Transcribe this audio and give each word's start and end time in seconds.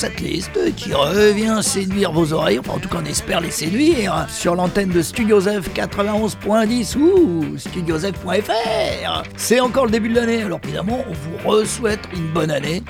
Rock 0.00 0.12
Setlist 0.12 0.74
qui 0.76 0.94
revient 0.94 1.58
séduire 1.62 2.12
vos 2.12 2.32
oreilles, 2.32 2.58
enfin 2.58 2.72
en 2.72 2.78
tout 2.78 2.88
cas 2.88 2.98
on 3.02 3.04
espère 3.04 3.40
les 3.40 3.50
séduire, 3.50 4.26
sur 4.30 4.54
l'antenne 4.54 4.88
de 4.90 5.02
Studio 5.02 5.40
F 5.40 5.74
91.10 5.74 6.96
ou 6.96 7.58
studiosf.fr. 7.58 9.22
C'est 9.36 9.60
encore 9.60 9.86
le 9.86 9.90
début 9.90 10.08
de 10.08 10.14
l'année, 10.14 10.42
alors 10.42 10.60
évidemment 10.64 11.04
on 11.08 11.12
vous 11.12 11.50
re-souhaite 11.50 12.00
une 12.14 12.28
bonne 12.28 12.50
année, 12.50 12.82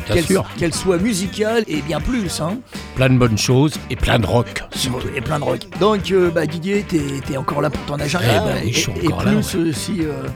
qu'elle 0.59 0.74
soit 0.74 0.98
musicale 0.98 1.64
et 1.66 1.83
bien 1.83 2.00
plus. 2.00 2.41
Hein. 2.41 2.59
Plein 2.95 3.09
de 3.09 3.19
bonnes 3.19 3.38
choses 3.38 3.74
et 3.88 3.97
plein 3.97 4.19
de 4.19 4.27
rock. 4.27 4.62
surtout. 4.70 5.08
Et 5.16 5.20
plein 5.20 5.38
de 5.38 5.45
rock. 5.45 5.61
Donc 5.80 6.12
euh, 6.12 6.30
bah, 6.30 6.47
Didier, 6.47 6.84
t'es 6.88 7.20
t'es 7.27 7.36
encore 7.36 7.61
là 7.61 7.70
pour 7.70 7.84
ton 7.86 7.98
agenda. 7.98 8.27
Eh 8.30 8.62
ben, 8.62 9.02
et, 9.02 9.08
là, 9.08 9.16
plus 9.16 9.56
euh, 9.56 9.72
si... 9.72 10.02
euh, 10.02 10.28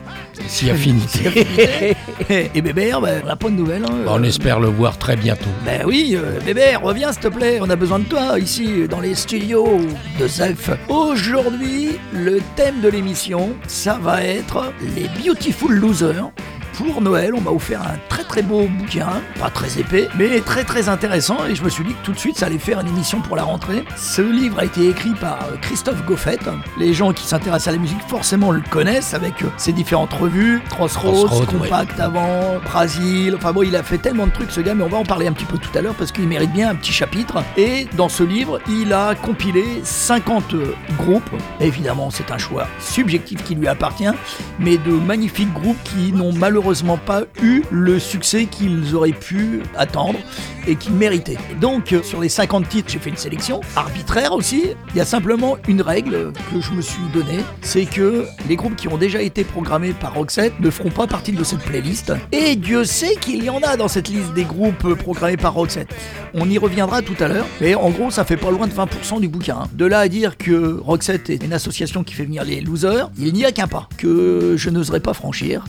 Si 0.47 0.71
affinité. 0.71 1.97
et 2.55 2.61
Bébert, 2.63 3.01
bah, 3.01 3.09
on 3.23 3.27
n'a 3.27 3.37
pas 3.37 3.49
de 3.49 3.55
nouvelles. 3.55 3.85
hein. 3.85 4.05
on 4.07 4.23
Euh, 4.23 4.27
espère 4.27 4.61
le 4.61 4.69
voir 4.69 4.99
très 4.99 5.17
bientôt. 5.17 5.51
Ben 5.65 5.83
oui, 5.87 6.17
euh, 6.17 6.41
bébé, 6.45 6.77
reviens 6.77 7.13
s'il 7.13 7.23
te 7.23 7.29
plaît, 7.29 7.59
on 7.63 7.71
a 7.71 7.77
besoin 7.77 7.99
de 8.01 8.05
toi 8.05 8.39
ici 8.39 8.87
dans 8.89 9.01
les 9.01 9.15
studios 9.15 9.81
de 10.19 10.27
Zef. 10.27 10.71
Aujourd'hui, 10.89 11.99
le 12.13 12.41
thème 12.57 12.81
de 12.83 12.89
l'émission, 12.89 13.51
ça 13.67 13.99
va 14.03 14.23
être 14.23 14.73
les 14.97 15.09
Beautiful 15.23 15.73
Losers. 15.75 16.31
Pour 16.77 17.01
Noël, 17.01 17.35
on 17.37 17.41
m'a 17.41 17.53
offert 17.53 17.83
un 17.83 17.95
très 18.09 18.25
très 18.25 18.43
beau 18.43 18.67
bouquin, 18.67 19.23
pas 19.39 19.49
très 19.49 19.79
épais, 19.79 20.09
mais 20.19 20.41
très 20.41 20.65
très 20.65 20.89
intéressant, 20.89 21.47
et 21.49 21.55
je 21.55 21.63
me 21.63 21.69
suis 21.69 21.85
dit 21.85 21.95
que 21.95 22.05
tout 22.05 22.13
de 22.13 22.19
suite 22.19 22.37
ça 22.37 22.47
allait 22.47 22.59
faire 22.59 22.81
une 22.81 22.89
émission 22.89 23.21
pour 23.21 23.37
la 23.37 23.45
rentrée. 23.45 23.85
Ce 23.97 24.21
livre 24.21 24.59
a 24.59 24.65
été 24.65 24.89
écrit 24.89 25.13
par 25.15 25.39
euh, 25.45 25.57
Christophe 25.61 26.05
Goffet. 26.05 26.41
Les 26.77 26.93
gens 26.93 27.13
qui 27.13 27.29
s'intéressent 27.29 27.69
à 27.69 27.77
la 27.77 27.79
musique 27.79 28.03
forcément 28.09 28.51
le 28.51 28.61
connaissent 28.71 29.15
avec 29.15 29.43
euh, 29.43 29.49
ses 29.57 29.73
différentes 29.73 30.13
revues, 30.15 30.63
Crossroads, 30.69 31.27
Crossroads, 31.27 31.59
ouais. 31.59 31.69
Compact 31.69 32.01
avant, 32.01 32.59
Brasil, 32.65 33.37
enfin 33.37 33.53
bon, 33.53 33.63
il 33.63 33.77
a 33.77 33.85
fait 33.85 33.99
tellement 33.99 34.27
de 34.27 34.33
trucs 34.33 34.51
ce 34.51 34.61
gars, 34.61 34.75
mais 34.75 34.83
on 34.83 34.89
va 34.89 34.99
en 34.99 35.05
parler 35.05 35.29
un 35.29 35.33
petit 35.33 35.45
peu 35.45 35.59
tout 35.59 35.79
à 35.79 35.81
l'heure 35.81 35.95
parce 35.95 36.11
qu'il 36.11 36.27
mérite 36.27 36.53
bien 36.53 36.71
un 36.71 36.75
petit 36.75 36.93
chapitre. 36.93 37.45
Et 37.57 37.87
dans 37.97 38.09
ce 38.09 38.25
livre, 38.25 38.59
il 38.69 38.93
a 38.93 39.15
compilé 39.15 39.65
50 39.85 40.57
groupes. 40.99 41.31
Évidemment, 41.61 42.11
c'est 42.11 42.33
un 42.33 42.39
choix 42.39 42.67
subjectif 42.81 43.45
qui 43.45 43.55
lui 43.55 43.69
appartient, 43.69 44.11
mais 44.59 44.77
de 44.77 44.91
magnifiques 44.91 45.53
groupes 45.53 45.79
qui 45.85 46.13
n'ont 46.13 46.33
malheureusement 46.33 46.64
pas 47.07 47.25
eu 47.43 47.63
le 47.71 47.99
succès 47.99 48.47
qu'ils 48.47 48.95
auraient 48.95 49.13
pu 49.13 49.63
attendre 49.77 50.19
et 50.67 50.77
qu'ils 50.77 50.95
méritaient. 50.95 51.37
Donc, 51.61 51.93
euh, 51.93 52.03
sur 52.03 52.21
les 52.21 52.29
50 52.31 52.69
titres, 52.69 52.91
j'ai 52.91 52.99
fait 52.99 53.11
une 53.11 53.17
sélection 53.19 53.61
arbitraire 53.77 54.33
aussi. 54.33 54.65
Il 54.91 54.97
y 54.97 55.01
a 55.01 55.05
simplement 55.05 55.59
une 55.69 55.83
règle 55.83 56.33
que 56.53 56.61
je 56.61 56.73
me 56.73 56.81
suis 56.81 57.03
donnée, 57.13 57.41
c'est 57.61 57.85
que 57.85 58.25
les 58.49 58.57
groupes 58.57 58.77
qui 58.77 58.89
ont 58.89 58.97
déjà 58.97 59.21
été 59.21 59.45
programmés 59.45 59.93
par 59.93 60.15
Roxette 60.15 60.59
ne 60.61 60.71
feront 60.71 60.91
pas 60.91 61.07
partie 61.07 61.33
de 61.33 61.45
cette 61.45 61.61
playlist. 61.61 62.13
Et 62.33 62.57
Dieu 62.57 62.85
sait 62.85 63.17
qu'il 63.17 63.45
y 63.45 63.51
en 63.51 63.61
a 63.61 63.77
dans 63.77 63.89
cette 63.89 64.09
liste 64.09 64.33
des 64.35 64.45
groupes 64.45 64.95
programmés 64.95 65.37
par 65.37 65.53
Roxette. 65.55 65.95
On 66.33 66.49
y 66.49 66.57
reviendra 66.59 67.03
tout 67.03 67.17
à 67.21 67.29
l'heure, 67.29 67.47
mais 67.61 67.75
en 67.75 67.91
gros, 67.91 68.11
ça 68.11 68.25
fait 68.25 68.37
pas 68.39 68.51
loin 68.51 68.67
de 68.67 68.73
20% 68.73 69.21
du 69.21 69.29
bouquin. 69.29 69.59
hein. 69.65 69.69
De 69.73 69.85
là 69.85 70.01
à 70.01 70.09
dire 70.09 70.37
que 70.39 70.81
Roxette 70.81 71.29
est 71.31 71.43
une 71.45 71.53
association 71.53 72.05
qui 72.05 72.15
fait 72.15 72.25
venir 72.25 72.45
les 72.45 72.61
losers, 72.61 73.11
il 73.19 73.33
n'y 73.35 73.45
a 73.45 73.53
qu'un 73.53 73.69
pas 73.69 73.89
que 73.99 74.55
je 74.57 74.71
n'oserais 74.71 75.01
pas 75.01 75.15
franchir. 75.15 75.65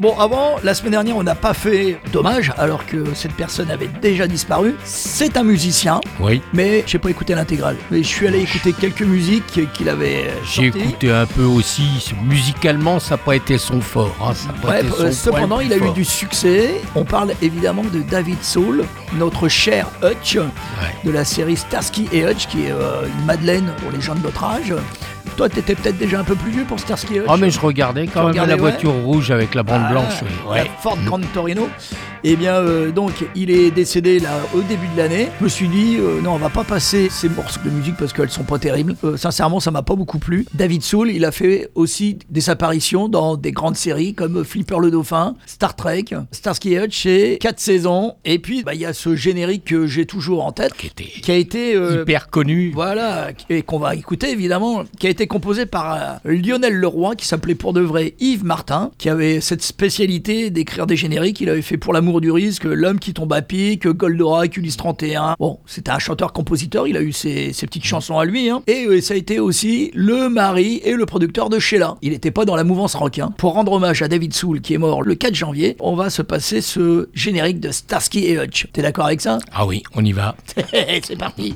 Bon, 0.00 0.18
avant, 0.18 0.56
la 0.64 0.72
semaine 0.72 0.92
dernière, 0.92 1.14
on 1.18 1.22
n'a 1.22 1.34
pas 1.34 1.52
fait 1.52 1.98
dommage, 2.10 2.54
alors 2.56 2.86
que 2.86 3.12
cette 3.12 3.34
personne 3.34 3.70
avait 3.70 3.90
déjà 4.00 4.26
disparu. 4.26 4.74
C'est 4.82 5.36
un 5.36 5.42
musicien, 5.42 6.00
Oui. 6.18 6.40
mais 6.54 6.82
j'ai 6.86 6.98
pas 6.98 7.10
écouté 7.10 7.34
l'intégrale. 7.34 7.76
Mais 7.90 7.98
je 8.02 8.08
suis 8.08 8.26
allé 8.26 8.40
écouter 8.40 8.72
quelques 8.72 9.02
musiques 9.02 9.60
qu'il 9.74 9.90
avait 9.90 10.28
euh, 10.28 10.34
J'ai 10.42 10.70
sorties. 10.70 10.88
écouté 10.88 11.10
un 11.10 11.26
peu 11.26 11.42
aussi. 11.44 12.14
Musicalement, 12.24 12.98
ça 12.98 13.16
n'a 13.16 13.18
pas 13.18 13.36
été 13.36 13.58
son 13.58 13.82
fort. 13.82 14.16
hein, 14.22 14.32
ça 14.32 14.48
a 14.48 14.52
pas 14.54 14.68
Ouais, 14.70 14.80
été 14.80 14.90
son 14.90 15.02
euh, 15.04 15.12
cependant, 15.12 15.56
point 15.56 15.64
il 15.64 15.72
a 15.74 15.76
eu 15.76 15.80
fort. 15.80 15.92
du 15.92 16.04
succès. 16.06 16.80
On 16.94 17.04
parle 17.04 17.32
évidemment 17.42 17.84
de 17.84 18.00
David 18.00 18.42
Soul, 18.42 18.84
notre 19.18 19.48
cher 19.48 19.86
Hutch, 20.02 20.38
de 21.04 21.10
la 21.10 21.26
série 21.26 21.58
Starsky 21.58 22.08
et 22.10 22.24
Hutch, 22.24 22.46
qui 22.46 22.62
est 22.62 22.70
euh, 22.72 23.02
une 23.18 23.26
madeleine 23.26 23.70
pour 23.82 23.90
les 23.92 24.00
gens 24.00 24.14
de 24.14 24.22
notre 24.22 24.44
âge. 24.44 24.72
Toi, 25.40 25.48
t'étais 25.48 25.74
peut-être 25.74 25.96
déjà 25.96 26.20
un 26.20 26.24
peu 26.24 26.34
plus 26.34 26.50
vieux 26.50 26.64
pour 26.64 26.78
Starsky 26.78 27.14
Hutch. 27.18 27.24
Ah, 27.26 27.38
mais 27.38 27.48
je 27.50 27.58
regardais 27.58 28.06
quand 28.06 28.26
même 28.26 28.36
la 28.36 28.44
ouais. 28.44 28.56
voiture 28.56 28.92
rouge 28.92 29.30
avec 29.30 29.54
la 29.54 29.62
bande 29.62 29.80
Ah, 29.86 29.90
blanche. 29.90 30.20
oui. 30.22 30.56
la. 30.58 30.64
Ford 30.82 30.98
Grand 31.06 31.18
Torino. 31.32 31.66
Eh 32.22 32.36
bien, 32.36 32.56
euh, 32.56 32.92
donc, 32.92 33.12
il 33.34 33.50
est 33.50 33.70
décédé 33.70 34.18
là 34.20 34.40
au 34.54 34.60
début 34.60 34.86
de 34.88 34.98
l'année. 34.98 35.28
Je 35.38 35.44
me 35.44 35.48
suis 35.48 35.68
dit, 35.68 35.96
euh, 35.98 36.20
non, 36.20 36.32
on 36.34 36.36
va 36.36 36.50
pas 36.50 36.64
passer 36.64 37.08
ces 37.08 37.30
morceaux 37.30 37.60
de 37.64 37.70
musique 37.70 37.96
parce 37.96 38.12
qu'elles 38.12 38.28
sont 38.28 38.44
pas 38.44 38.58
terribles. 38.58 38.94
Euh, 39.04 39.16
sincèrement, 39.16 39.58
ça 39.58 39.70
m'a 39.70 39.80
pas 39.80 39.94
beaucoup 39.94 40.18
plu. 40.18 40.44
David 40.52 40.82
Soul, 40.82 41.10
il 41.10 41.24
a 41.24 41.32
fait 41.32 41.70
aussi 41.74 42.18
des 42.28 42.50
apparitions 42.50 43.08
dans 43.08 43.38
des 43.38 43.52
grandes 43.52 43.76
séries 43.76 44.12
comme 44.12 44.44
Flipper 44.44 44.76
le 44.80 44.90
Dauphin, 44.90 45.34
Star 45.46 45.74
Trek, 45.74 46.04
Starsky 46.30 46.76
Hutch, 46.76 47.06
et 47.06 47.38
4 47.40 47.58
saisons. 47.58 48.16
Et 48.26 48.38
puis, 48.38 48.64
bah, 48.64 48.74
il 48.74 48.80
y 48.82 48.86
a 48.86 48.92
ce 48.92 49.16
générique 49.16 49.64
que 49.64 49.86
j'ai 49.86 50.04
toujours 50.04 50.44
en 50.44 50.52
tête, 50.52 50.74
Qui 50.74 50.88
était 50.88 51.04
qui 51.04 51.30
a 51.32 51.36
été 51.36 51.74
hyper 52.02 52.28
connu. 52.28 52.70
voilà, 52.74 53.28
et 53.48 53.62
qu'on 53.62 53.78
va 53.78 53.94
écouter 53.94 54.30
évidemment, 54.30 54.84
qui 54.98 55.06
a 55.06 55.10
été 55.10 55.26
composé 55.30 55.64
par 55.64 55.94
euh, 56.26 56.32
Lionel 56.32 56.74
Leroy, 56.74 57.14
qui 57.14 57.24
s'appelait 57.26 57.54
pour 57.54 57.72
de 57.72 57.80
vrai 57.80 58.14
Yves 58.20 58.44
Martin, 58.44 58.90
qui 58.98 59.08
avait 59.08 59.40
cette 59.40 59.62
spécialité 59.62 60.50
d'écrire 60.50 60.86
des 60.88 60.96
génériques. 60.96 61.40
Il 61.40 61.48
avait 61.48 61.62
fait 61.62 61.76
Pour 61.78 61.92
l'amour 61.92 62.20
du 62.20 62.30
risque, 62.32 62.64
L'homme 62.64 62.98
qui 62.98 63.14
tombe 63.14 63.32
à 63.32 63.40
pic, 63.40 63.86
Goldorak, 63.86 64.56
Ulysse 64.56 64.76
31. 64.76 65.36
Bon, 65.38 65.60
c'était 65.66 65.92
un 65.92 66.00
chanteur-compositeur, 66.00 66.86
il 66.88 66.96
a 66.96 67.00
eu 67.02 67.12
ses, 67.12 67.52
ses 67.52 67.66
petites 67.66 67.84
chansons 67.84 68.18
à 68.18 68.24
lui. 68.24 68.50
hein. 68.50 68.62
Et 68.66 68.86
euh, 68.86 69.00
ça 69.00 69.14
a 69.14 69.16
été 69.16 69.38
aussi 69.38 69.92
le 69.94 70.28
mari 70.28 70.80
et 70.84 70.94
le 70.94 71.06
producteur 71.06 71.48
de 71.48 71.58
Sheila. 71.60 71.96
Il 72.02 72.10
n'était 72.10 72.32
pas 72.32 72.44
dans 72.44 72.56
la 72.56 72.64
mouvance 72.64 72.96
rock. 72.96 73.20
hein. 73.20 73.32
Pour 73.38 73.52
rendre 73.52 73.72
hommage 73.72 74.02
à 74.02 74.08
David 74.08 74.34
Soul, 74.34 74.60
qui 74.60 74.74
est 74.74 74.78
mort 74.78 75.02
le 75.02 75.14
4 75.14 75.34
janvier, 75.34 75.76
on 75.78 75.94
va 75.94 76.10
se 76.10 76.22
passer 76.22 76.60
ce 76.60 77.08
générique 77.14 77.60
de 77.60 77.70
Starsky 77.70 78.24
et 78.26 78.36
Hutch. 78.42 78.66
T'es 78.72 78.82
d'accord 78.82 79.06
avec 79.06 79.20
ça? 79.20 79.38
Ah 79.52 79.64
oui, 79.64 79.84
on 79.94 80.04
y 80.04 80.12
va. 80.12 80.34
C'est 81.04 81.16
parti 81.16 81.54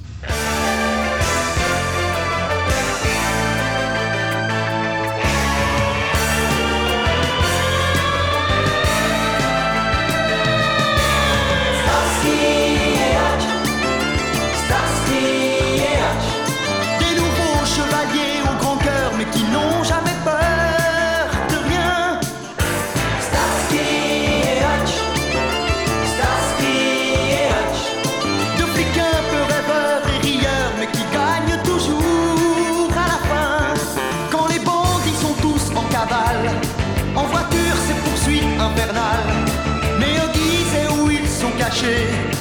sont 41.85 42.34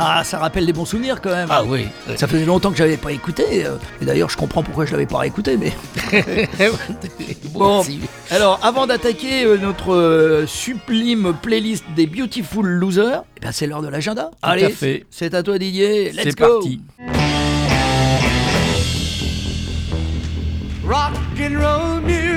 Ah, 0.00 0.22
ça 0.24 0.38
rappelle 0.38 0.64
des 0.64 0.72
bons 0.72 0.84
souvenirs 0.84 1.20
quand 1.20 1.30
même. 1.30 1.48
Ah 1.50 1.64
oui. 1.64 1.86
Ça 2.16 2.28
faisait 2.28 2.44
longtemps 2.44 2.70
que 2.70 2.76
j'avais 2.76 2.96
pas 2.96 3.10
écouté. 3.12 3.66
euh, 3.66 3.76
Et 4.00 4.04
d'ailleurs, 4.04 4.30
je 4.30 4.36
comprends 4.36 4.62
pourquoi 4.62 4.86
je 4.86 4.92
l'avais 4.92 5.06
pas 5.06 5.26
écouté. 5.26 5.56
Mais 5.56 5.72
bon, 7.52 7.84
alors 8.30 8.60
avant 8.62 8.86
d'attaquer 8.86 9.44
euh, 9.44 9.56
notre 9.58 9.92
euh, 9.94 10.46
sublime 10.46 11.34
playlist 11.42 11.84
des 11.96 12.06
Beautiful 12.06 12.66
Losers, 12.66 13.22
eh 13.36 13.40
ben, 13.40 13.52
c'est 13.52 13.66
l'heure 13.66 13.82
de 13.82 13.88
l'agenda. 13.88 14.30
Allez, 14.42 14.70
fait. 14.70 15.04
c'est 15.10 15.34
à 15.34 15.42
toi 15.42 15.58
Didier. 15.58 16.12
Let's 16.12 16.22
C'est 16.24 16.38
go. 16.38 16.46
parti. 16.60 16.80
Rock 20.86 21.12
and 21.40 21.58
roll 21.60 22.00
music. 22.02 22.27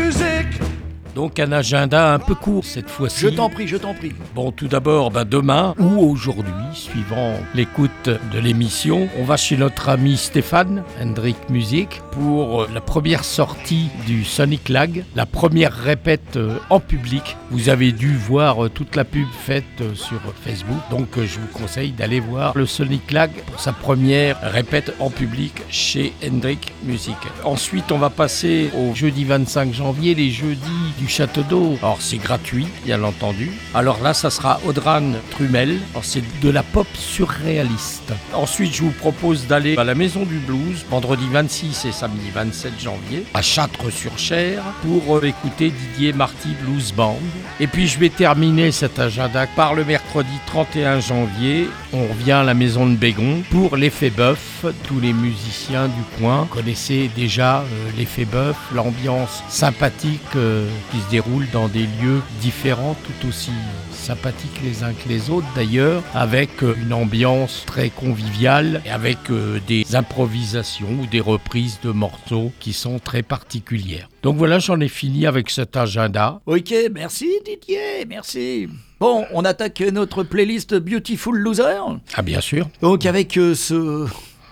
Donc 1.16 1.40
un 1.40 1.52
agenda 1.52 2.14
un 2.14 2.20
peu 2.20 2.36
court 2.36 2.64
cette 2.66 2.90
fois-ci. 2.90 3.20
Je 3.20 3.28
t'en 3.28 3.50
prie, 3.50 3.68
je 3.68 3.78
t'en 3.78 3.94
prie. 3.94 4.14
Bon, 4.34 4.52
tout 4.52 4.68
d'abord, 4.68 5.12
ben, 5.12 5.26
demain 5.26 5.76
ou 5.78 6.00
aujourd'hui, 6.00 6.54
suivant 6.74 7.34
l'écoute 7.54 8.10
de 8.34 8.40
l'émission, 8.40 9.10
on 9.20 9.24
va 9.24 9.36
chez 9.36 9.58
notre 9.58 9.90
ami 9.90 10.16
Stéphane, 10.16 10.84
Hendrik 11.02 11.50
Music, 11.50 12.02
pour 12.12 12.62
euh, 12.62 12.68
la 12.74 12.82
première 12.82 13.24
sortie 13.24 13.90
du 14.06 14.24
Sonic 14.24 14.70
Lag, 14.70 15.04
la 15.16 15.26
première 15.26 15.74
répète 15.74 16.38
euh, 16.38 16.58
en 16.70 16.80
public. 16.80 17.36
Vous 17.50 17.70
avez 17.70 17.92
dû 17.92 18.16
voir 18.16 18.66
euh, 18.66 18.70
toute 18.70 18.96
la 18.96 19.04
pub 19.04 19.28
faite 19.46 19.66
sur 19.96 20.20
Facebook, 20.44 20.80
donc 20.90 21.08
je 21.18 21.40
vous 21.40 21.48
conseille 21.48 21.92
d'aller 21.92 22.20
voir 22.20 22.54
le 22.56 22.66
Sonic 22.66 23.12
Lag 23.12 23.32
pour 23.48 23.60
sa 23.60 23.74
première 23.74 24.40
répète 24.42 24.94
en 25.00 25.10
public 25.10 25.54
chez 25.70 26.14
Hendrik 26.26 26.72
Music. 26.84 27.18
Ensuite, 27.44 27.92
on 27.92 27.98
va 27.98 28.10
passer 28.10 28.70
au 28.78 28.96
jeudi 28.96 29.26
25 29.26 29.74
janvier, 29.74 30.16
les 30.16 30.30
jeudis 30.30 30.62
du 31.02 31.08
Château 31.08 31.42
d'Eau. 31.42 31.78
Alors, 31.82 31.98
c'est 32.00 32.18
gratuit, 32.18 32.68
bien 32.86 33.04
entendu. 33.04 33.52
Alors 33.74 34.02
là, 34.02 34.14
ça 34.14 34.30
sera 34.30 34.60
Audran 34.66 35.14
Trumel. 35.32 35.80
C'est 36.04 36.24
de 36.42 36.50
la 36.50 36.64
pop 36.64 36.88
surréaliste. 36.94 38.14
Ensuite, 38.34 38.74
je 38.74 38.84
vous 38.84 38.92
propose 38.92 39.48
d'aller 39.48 39.76
à 39.78 39.84
la 39.84 39.96
Maison 39.96 40.24
du 40.24 40.38
Blues, 40.38 40.86
vendredi 40.90 41.26
26 41.32 41.86
et 41.86 41.92
samedi 41.92 42.30
27 42.34 42.80
janvier, 42.80 43.26
à 43.34 43.42
Châtres-sur-Cher, 43.42 44.62
pour 44.84 45.18
euh, 45.18 45.24
écouter 45.24 45.72
Didier 45.72 46.14
Marty 46.14 46.50
Blues 46.62 46.94
Band. 46.94 47.18
Et 47.60 47.68
puis, 47.68 47.88
je 47.88 47.98
vais 48.00 48.10
terminer 48.10 48.72
cet 48.72 49.00
agenda 49.00 49.48
par 49.56 49.74
le 49.74 49.84
mercredi 49.84 50.30
31 50.48 51.00
janvier. 51.00 51.68
On 51.94 52.06
revient 52.08 52.32
à 52.32 52.44
la 52.44 52.54
Maison 52.54 52.86
de 52.86 52.96
Bégon 52.96 53.44
pour 53.50 53.76
l'effet 53.76 54.10
bœuf. 54.12 54.66
Tous 54.88 55.00
les 55.00 55.14
musiciens 55.14 55.88
du 55.88 56.20
coin 56.20 56.48
connaissaient 56.52 57.10
déjà 57.16 57.60
euh, 57.60 57.64
l'effet 57.98 58.26
bœuf, 58.26 58.56
l'ambiance 58.74 59.44
sympathique 59.50 60.22
euh, 60.36 60.68
qui 60.92 61.00
se 61.00 61.10
déroule 61.10 61.48
dans 61.54 61.68
des 61.68 61.88
lieux 62.02 62.22
différents, 62.42 62.96
tout 63.06 63.28
aussi 63.28 63.52
sympathiques 63.92 64.62
les 64.64 64.84
uns 64.84 64.94
que 64.94 65.08
les 65.08 65.30
autres 65.30 65.48
d'ailleurs, 65.56 66.04
avec 66.14 66.64
euh, 66.64 66.76
une 66.82 66.92
ambiance 66.92 67.64
très 67.66 67.90
conviviale 67.90 68.82
et 68.86 68.90
avec 68.90 69.18
euh, 69.30 69.60
des 69.68 69.96
improvisations 69.96 71.00
ou 71.02 71.06
des 71.06 71.20
reprises 71.20 71.80
de 71.84 71.92
morceaux 71.92 72.52
qui 72.60 72.74
sont 72.74 73.00
très 73.00 73.22
particulières. 73.22 74.10
Donc 74.24 74.38
voilà, 74.38 74.60
j'en 74.60 74.80
ai 74.80 74.88
fini 74.88 75.26
avec 75.26 75.50
cet 75.50 75.78
agenda. 75.78 76.42
Ok, 76.46 76.74
merci 76.94 77.30
Didier, 77.46 78.06
merci. 78.08 78.68
Bon, 79.00 79.26
on 79.34 79.46
attaque 79.46 79.82
notre 79.92 80.24
playlist 80.24 80.76
Beautiful 80.76 81.38
Loser. 81.38 81.80
Ah 82.16 82.22
bien 82.22 82.42
sûr. 82.42 82.68
Donc 82.82 83.06
avec 83.06 83.38
euh, 83.38 83.56
ce, 83.56 84.08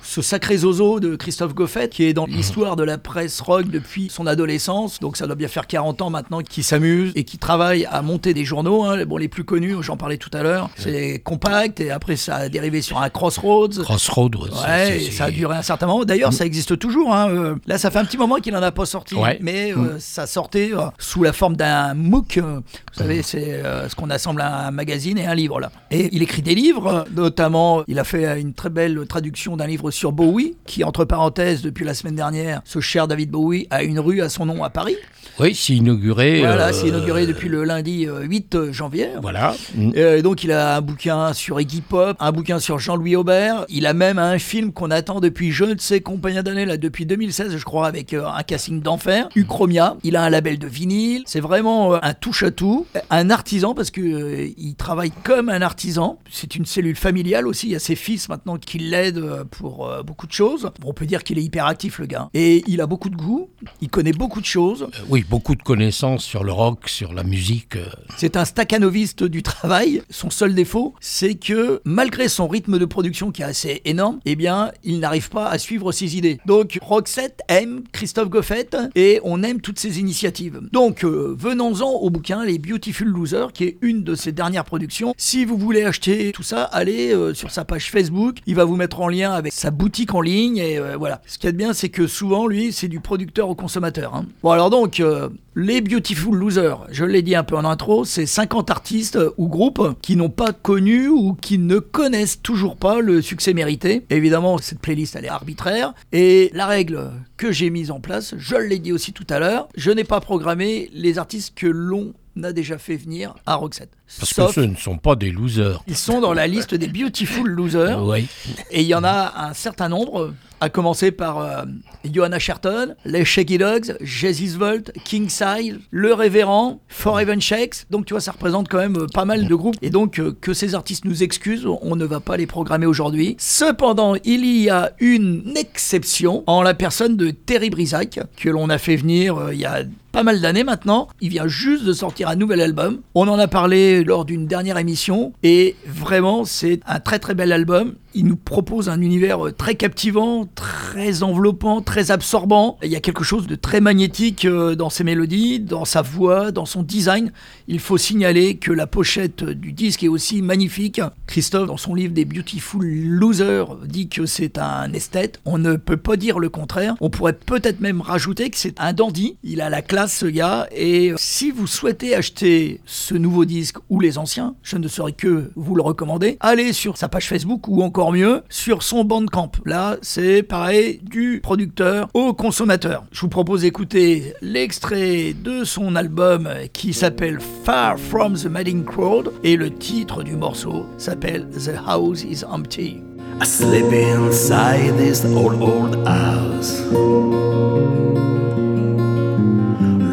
ce 0.09 0.23
sacré 0.23 0.57
zozo 0.57 0.99
de 0.99 1.15
Christophe 1.15 1.53
Goffet 1.53 1.87
qui 1.87 2.03
est 2.05 2.13
dans 2.13 2.25
l'histoire 2.25 2.75
de 2.75 2.83
la 2.83 2.97
presse 2.97 3.41
rock 3.41 3.67
depuis 3.69 4.09
son 4.09 4.25
adolescence. 4.25 4.99
Donc 4.99 5.17
ça 5.17 5.27
doit 5.27 5.35
bien 5.35 5.47
faire 5.47 5.67
40 5.67 6.01
ans 6.01 6.09
maintenant 6.09 6.41
qu'il 6.41 6.63
s'amuse 6.63 7.11
et 7.15 7.23
qui 7.23 7.37
travaille 7.37 7.85
à 7.85 8.01
monter 8.01 8.33
des 8.33 8.43
journaux. 8.43 8.83
hein. 8.85 9.05
Bon, 9.05 9.17
les 9.17 9.27
plus 9.27 9.43
connus, 9.43 9.75
j'en 9.81 9.97
parlais 9.97 10.17
tout 10.17 10.31
à 10.33 10.41
l'heure, 10.41 10.71
c'est 10.77 11.19
Compact 11.23 11.79
et 11.79 11.91
après 11.91 12.15
ça 12.15 12.37
a 12.37 12.49
dérivé 12.49 12.81
sur 12.81 12.97
un 12.99 13.09
Crossroads. 13.11 13.83
Crossroad, 13.83 14.35
ouais, 14.35 14.49
Ouais, 14.67 14.97
et 15.03 15.11
ça 15.11 15.25
a 15.25 15.31
duré 15.31 15.55
un 15.55 15.61
certain 15.61 15.85
moment. 15.85 16.03
D'ailleurs, 16.05 16.33
ça 16.33 16.43
existe 16.45 16.79
toujours. 16.79 17.13
hein, 17.13 17.29
euh, 17.29 17.55
Là, 17.67 17.77
ça 17.77 17.91
fait 17.91 17.99
un 17.99 18.05
petit 18.05 18.17
moment 18.17 18.37
qu'il 18.37 18.53
n'en 18.53 18.63
a 18.63 18.71
pas 18.71 18.85
sorti. 18.87 19.13
Ouais. 19.13 19.37
Mais 19.41 19.73
euh, 19.73 19.99
ça 19.99 20.25
sortait 20.25 20.71
euh, 20.73 20.81
sous 20.97 21.21
la 21.21 21.33
forme 21.33 21.55
d'un 21.55 21.93
MOOC. 21.93 22.39
Vous 22.39 22.61
savez, 22.93 23.21
c'est 23.21 23.61
ce 23.87 23.93
qu'on 23.95 24.09
assemble 24.09 24.41
à 24.41 24.67
un 24.67 24.71
magazine 24.71 25.19
et 25.19 25.27
un 25.27 25.35
livre. 25.35 25.59
là. 25.59 25.71
Et 25.91 26.09
il 26.13 26.23
écrit 26.23 26.41
des 26.41 26.55
livres. 26.55 27.05
Notamment, 27.15 27.83
il 27.87 27.99
a 27.99 28.03
fait 28.03 28.39
une 28.41 28.53
très 28.53 28.69
belle 28.69 29.05
traduction 29.07 29.55
d'un 29.55 29.67
livre 29.67 29.91
sur 29.99 30.13
Bowie, 30.13 30.55
qui, 30.65 30.85
entre 30.85 31.03
parenthèses, 31.03 31.61
depuis 31.61 31.83
la 31.83 31.93
semaine 31.93 32.15
dernière, 32.15 32.61
ce 32.63 32.79
cher 32.79 33.05
David 33.05 33.31
Bowie 33.31 33.67
a 33.69 33.83
une 33.83 33.99
rue 33.99 34.21
à 34.21 34.29
son 34.29 34.45
nom 34.45 34.63
à 34.63 34.69
Paris. 34.69 34.95
Oui, 35.39 35.53
c'est 35.53 35.73
inauguré. 35.73 36.39
Voilà, 36.39 36.69
euh, 36.69 36.71
c'est 36.71 36.87
inauguré 36.87 37.27
depuis 37.27 37.49
le 37.49 37.65
lundi 37.65 38.07
euh, 38.07 38.21
8 38.21 38.71
janvier. 38.71 39.09
Voilà. 39.21 39.55
Mm. 39.75 39.91
Euh, 39.97 40.21
donc 40.21 40.43
il 40.43 40.51
a 40.51 40.77
un 40.77 40.81
bouquin 40.81 41.33
sur 41.33 41.59
Iggy 41.59 41.81
Pop, 41.81 42.15
un 42.19 42.31
bouquin 42.31 42.59
sur 42.59 42.79
Jean-Louis 42.79 43.15
Aubert. 43.15 43.65
Il 43.69 43.85
a 43.85 43.93
même 43.93 44.19
un 44.19 44.39
film 44.39 44.71
qu'on 44.71 44.91
attend 44.91 45.19
depuis 45.19 45.51
je 45.51 45.65
ne 45.65 45.77
sais 45.77 46.01
combien 46.01 46.43
d'années, 46.43 46.65
là 46.65 46.77
depuis 46.77 47.05
2016 47.05 47.57
je 47.57 47.65
crois, 47.65 47.87
avec 47.87 48.13
euh, 48.13 48.25
un 48.25 48.43
casting 48.43 48.81
d'enfer, 48.81 49.29
Uchromia. 49.35 49.97
Il 50.03 50.15
a 50.15 50.23
un 50.23 50.29
label 50.29 50.59
de 50.59 50.67
vinyle. 50.67 51.23
C'est 51.25 51.39
vraiment 51.39 51.93
euh, 51.93 51.99
un 52.01 52.13
touche-à-tout, 52.13 52.85
un 53.09 53.29
artisan 53.29 53.73
parce 53.73 53.91
que 53.91 54.01
euh, 54.01 54.47
il 54.57 54.75
travaille 54.75 55.11
comme 55.23 55.49
un 55.49 55.61
artisan. 55.61 56.19
C'est 56.31 56.55
une 56.55 56.65
cellule 56.65 56.95
familiale 56.95 57.47
aussi. 57.47 57.67
Il 57.67 57.71
y 57.71 57.75
a 57.75 57.79
ses 57.79 57.95
fils 57.95 58.29
maintenant 58.29 58.57
qui 58.57 58.79
l'aident 58.79 59.17
euh, 59.17 59.43
pour 59.49 59.88
euh, 59.89 60.03
beaucoup 60.03 60.27
de 60.27 60.31
choses. 60.31 60.71
On 60.83 60.93
peut 60.93 61.05
dire 61.05 61.23
qu'il 61.23 61.37
est 61.39 61.43
hyper 61.43 61.65
actif 61.65 61.99
le 61.99 62.05
gars. 62.05 62.29
Et 62.33 62.63
il 62.67 62.81
a 62.81 62.87
beaucoup 62.87 63.09
de 63.09 63.15
goût. 63.15 63.49
Il 63.81 63.89
connaît 63.89 64.13
beaucoup 64.13 64.41
de 64.41 64.45
choses. 64.45 64.83
Euh, 64.83 65.05
Oui, 65.09 65.25
beaucoup 65.29 65.55
de 65.55 65.63
connaissances 65.63 66.23
sur 66.23 66.43
le 66.43 66.51
rock, 66.51 66.87
sur 66.89 67.13
la 67.13 67.23
musique. 67.23 67.75
euh, 67.75 67.85
C'est 68.17 68.37
un 68.37 68.45
staccanoviste 68.45 69.23
du 69.23 69.43
travail. 69.43 70.01
Son 70.09 70.29
seul 70.29 70.55
défaut, 70.55 70.93
c'est 70.99 71.35
que 71.35 71.81
malgré 71.85 72.27
son 72.27 72.47
rythme 72.47 72.79
de 72.79 72.85
production 72.85 73.31
qui 73.31 73.41
est 73.41 73.45
assez 73.45 73.81
énorme, 73.85 74.19
eh 74.25 74.35
bien, 74.35 74.71
il 74.83 74.99
n'arrive 74.99 75.29
pas 75.29 75.47
à 75.47 75.57
suivre 75.57 75.91
ses 75.91 76.17
idées. 76.17 76.39
Donc, 76.45 76.79
Roxette 76.81 77.41
aime 77.47 77.83
Christophe 77.91 78.29
Goffet 78.29 78.69
et 78.95 79.19
on 79.23 79.43
aime 79.43 79.61
toutes 79.61 79.79
ses 79.79 79.99
initiatives. 79.99 80.61
Donc, 80.71 81.03
venons-en 81.03 81.89
au 81.91 82.09
bouquin 82.09 82.43
Les 82.45 82.57
Beautiful 82.59 83.07
Losers, 83.07 83.51
qui 83.53 83.63
est 83.65 83.77
une 83.81 84.03
de 84.03 84.15
ses 84.15 84.31
dernières 84.31 84.65
productions. 84.65 85.13
Si 85.17 85.45
vous 85.45 85.57
voulez 85.57 85.83
acheter 85.83 86.31
tout 86.31 86.43
ça, 86.43 86.63
allez 86.63 87.15
sur 87.33 87.51
sa 87.51 87.65
page 87.65 87.91
Facebook. 87.91 88.37
Il 88.45 88.55
va 88.55 88.65
vous 88.65 88.75
mettre 88.75 89.01
en 89.01 89.07
lien 89.07 89.31
avec 89.31 89.53
sa 89.53 89.71
boutique 89.79 90.13
en 90.13 90.19
ligne 90.21 90.57
et 90.57 90.77
euh, 90.77 90.97
voilà. 90.97 91.21
Ce 91.25 91.37
qu'il 91.37 91.47
y 91.47 91.49
a 91.49 91.51
de 91.53 91.57
bien, 91.57 91.71
c'est 91.73 91.87
que 91.89 92.05
souvent, 92.05 92.47
lui, 92.47 92.73
c'est 92.73 92.89
du 92.89 92.99
producteur 92.99 93.47
au 93.49 93.55
consommateur. 93.55 94.13
hein. 94.13 94.25
Bon, 94.43 94.51
alors 94.51 94.69
donc, 94.69 94.99
euh, 94.99 95.29
les 95.55 95.79
Beautiful 95.79 96.35
Losers, 96.37 96.85
je 96.91 97.05
l'ai 97.05 97.21
dit 97.21 97.33
un 97.33 97.45
peu 97.45 97.55
en 97.55 97.63
intro, 97.63 98.03
c'est 98.03 98.25
50 98.25 98.69
artistes 98.69 99.15
euh, 99.15 99.31
ou 99.37 99.47
groupes 99.47 99.95
qui 100.01 100.17
n'ont 100.17 100.29
pas 100.29 100.51
connu 100.51 101.07
ou 101.07 101.33
qui 101.33 101.57
ne 101.57 101.79
connaissent 101.79 102.41
toujours 102.41 102.75
pas 102.75 102.99
le 102.99 103.21
succès 103.21 103.53
mérité. 103.53 104.05
Évidemment, 104.09 104.57
cette 104.57 104.79
playlist, 104.79 105.15
elle 105.15 105.25
est 105.25 105.29
arbitraire. 105.29 105.93
Et 106.11 106.51
la 106.53 106.65
règle 106.67 107.11
que 107.37 107.51
j'ai 107.53 107.69
mise 107.69 107.89
en 107.89 108.01
place, 108.01 108.35
je 108.37 108.57
l'ai 108.57 108.79
dit 108.79 108.91
aussi 108.91 109.13
tout 109.13 109.27
à 109.29 109.39
l'heure, 109.39 109.69
je 109.77 109.91
n'ai 109.91 110.03
pas 110.03 110.19
programmé 110.19 110.89
les 110.93 111.17
artistes 111.17 111.53
que 111.55 111.67
l'on 111.67 112.13
a 112.43 112.53
déjà 112.53 112.77
fait 112.77 112.95
venir 112.95 113.35
à 113.45 113.55
Roxette. 113.55 113.91
Parce 114.19 114.33
Sauf, 114.33 114.47
que 114.55 114.61
ce 114.61 114.67
ne 114.67 114.75
sont 114.75 114.97
pas 114.97 115.15
des 115.15 115.31
losers. 115.31 115.83
ils 115.87 115.95
sont 115.97 116.21
dans 116.21 116.33
la 116.33 116.47
liste 116.47 116.73
des 116.75 116.87
Beautiful 116.87 117.49
Losers. 117.49 118.03
Oui. 118.05 118.27
Et 118.71 118.81
il 118.81 118.87
y 118.87 118.95
en 118.95 119.03
a 119.03 119.47
un 119.49 119.53
certain 119.53 119.89
nombre, 119.89 120.33
à 120.61 120.69
commencer 120.69 121.11
par 121.11 121.39
euh, 121.39 121.63
Johanna 122.11 122.39
Sherton, 122.39 122.95
les 123.05 123.25
Shaky 123.25 123.57
Dogs, 123.57 123.95
Jesus 124.01 124.57
Volt, 124.57 124.91
King 125.05 125.29
Size, 125.29 125.79
Le 125.91 126.13
Révérend, 126.13 126.81
Forever 126.87 127.39
Shakes. 127.39 127.85
Donc 127.89 128.05
tu 128.05 128.13
vois, 128.13 128.21
ça 128.21 128.31
représente 128.31 128.67
quand 128.67 128.77
même 128.77 128.97
euh, 128.97 129.07
pas 129.13 129.25
mal 129.25 129.47
de 129.47 129.55
groupes. 129.55 129.75
Et 129.81 129.89
donc 129.89 130.19
euh, 130.19 130.35
que 130.39 130.53
ces 130.53 130.75
artistes 130.75 131.05
nous 131.05 131.23
excusent, 131.23 131.67
on 131.81 131.95
ne 131.95 132.05
va 132.05 132.19
pas 132.19 132.37
les 132.37 132.47
programmer 132.47 132.85
aujourd'hui. 132.85 133.35
Cependant, 133.39 134.15
il 134.23 134.45
y 134.45 134.69
a 134.69 134.91
une 134.99 135.53
exception 135.55 136.43
en 136.47 136.61
la 136.61 136.73
personne 136.73 137.17
de 137.17 137.31
Terry 137.31 137.69
Brisac, 137.69 138.19
que 138.37 138.49
l'on 138.49 138.69
a 138.69 138.77
fait 138.77 138.95
venir 138.95 139.49
il 139.51 139.59
y 139.59 139.65
a 139.65 139.83
pas 140.11 140.23
mal 140.23 140.41
d'années 140.41 140.63
maintenant. 140.63 141.07
Il 141.21 141.29
vient 141.29 141.47
juste 141.47 141.83
de 141.83 141.93
sortir 141.93 142.29
un 142.29 142.35
nouvel 142.35 142.61
album. 142.61 143.01
On 143.15 143.27
en 143.27 143.39
a 143.39 143.47
parlé 143.47 144.03
lors 144.03 144.25
d'une 144.25 144.47
dernière 144.47 144.77
émission 144.77 145.33
et 145.43 145.75
vraiment 145.85 146.45
c'est 146.45 146.79
un 146.87 146.99
très 146.99 147.19
très 147.19 147.35
bel 147.35 147.51
album. 147.51 147.95
Il 148.15 148.25
nous 148.25 148.35
propose 148.35 148.89
un 148.89 149.01
univers 149.01 149.47
euh, 149.47 149.51
très 149.51 149.75
captivant, 149.75 150.47
très 150.55 151.21
enveloppant, 151.21 151.81
très 151.81 152.09
absorbant. 152.09 152.77
Il 152.81 152.89
y 152.89 152.95
a 152.95 152.99
quelque 152.99 153.23
chose 153.23 153.45
de 153.45 153.55
très 153.55 153.81
magnétique 153.81 154.45
euh, 154.45 154.73
dans 154.73 154.89
ses 154.89 155.03
mélodies, 155.03 155.59
dans 155.59 155.85
sa 155.85 156.01
voix, 156.01 156.51
dans 156.51 156.65
son 156.65 156.81
design. 156.81 157.31
Il 157.67 157.79
faut 157.79 157.97
signaler 157.97 158.57
que 158.57 158.71
la 158.71 158.87
pochette 158.87 159.43
du 159.43 159.73
disque 159.73 160.03
est 160.03 160.07
aussi 160.07 160.41
magnifique. 160.41 161.01
Christophe, 161.27 161.67
dans 161.67 161.77
son 161.77 161.93
livre 161.93 162.13
des 162.13 162.25
Beautiful 162.25 162.83
Losers, 162.83 163.75
dit 163.85 164.09
que 164.09 164.25
c'est 164.25 164.57
un 164.57 164.91
esthète. 164.93 165.39
On 165.45 165.59
ne 165.59 165.75
peut 165.75 165.97
pas 165.97 166.15
dire 166.15 166.39
le 166.39 166.49
contraire. 166.49 166.95
On 167.01 167.11
pourrait 167.11 167.33
peut-être 167.33 167.79
même 167.79 168.01
rajouter 168.01 168.49
que 168.49 168.57
c'est 168.57 168.79
un 168.79 168.93
dandy. 168.93 169.37
Il 169.43 169.61
a 169.61 169.69
la 169.69 169.83
classe, 169.83 170.17
ce 170.17 170.25
gars. 170.25 170.67
Et 170.75 171.13
si 171.17 171.51
vous 171.51 171.67
souhaitez 171.67 172.15
acheter 172.15 172.81
ce 172.85 173.13
nouveau 173.13 173.45
disque 173.45 173.77
ou 173.89 173.99
les 173.99 174.17
anciens, 174.17 174.55
je 174.63 174.77
ne 174.77 174.87
saurais 174.87 175.11
que 175.11 175.51
vous 175.55 175.75
le 175.75 175.83
recommander. 175.83 176.37
Allez 176.39 176.73
sur 176.73 176.97
sa 176.97 177.07
page 177.07 177.27
Facebook 177.27 177.67
ou 177.67 177.83
encore 177.83 177.98
mieux 178.07 178.41
sur 178.49 178.83
son 178.83 179.03
Bandcamp. 179.03 179.51
Là, 179.65 179.97
c'est 180.01 180.43
pareil 180.43 181.01
du 181.03 181.39
producteur 181.43 182.07
au 182.13 182.33
consommateur. 182.33 183.03
Je 183.11 183.21
vous 183.21 183.29
propose 183.29 183.61
d'écouter 183.61 184.33
l'extrait 184.41 185.33
de 185.33 185.63
son 185.63 185.95
album 185.95 186.49
qui 186.71 186.93
s'appelle 186.93 187.39
Far 187.63 187.99
From 187.99 188.35
the 188.35 188.45
Madding 188.45 188.85
Crowd 188.85 189.33
et 189.43 189.57
le 189.57 189.69
titre 189.71 190.23
du 190.23 190.35
morceau 190.35 190.85
s'appelle 190.97 191.47
The 191.49 191.73
House 191.85 192.23
is 192.23 192.43
Empty. 192.45 193.01
Inside 193.41 194.97
this 194.97 195.23
old, 195.25 195.61
old 195.61 196.07
house. 196.07 196.81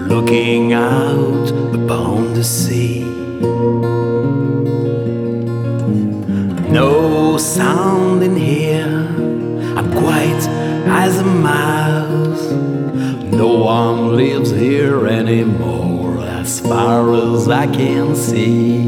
Looking 0.08 0.74
out 0.74 1.26
sea. 2.46 3.02
No 6.76 7.38
sound 7.38 8.22
in 8.22 8.36
here. 8.36 9.08
I'm 9.78 9.90
quiet 9.92 10.46
as 10.86 11.18
a 11.18 11.24
mouse. 11.24 12.50
No 13.32 13.48
one 13.56 14.14
lives 14.14 14.50
here 14.50 15.06
anymore, 15.06 16.18
as 16.20 16.60
far 16.60 17.14
as 17.14 17.48
I 17.48 17.66
can 17.68 18.14
see. 18.14 18.84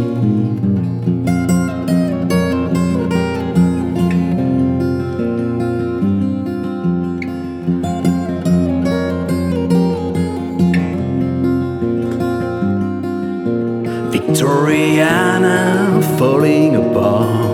Victoriana 14.12 16.04
falling 16.18 16.76
apart. 16.76 17.47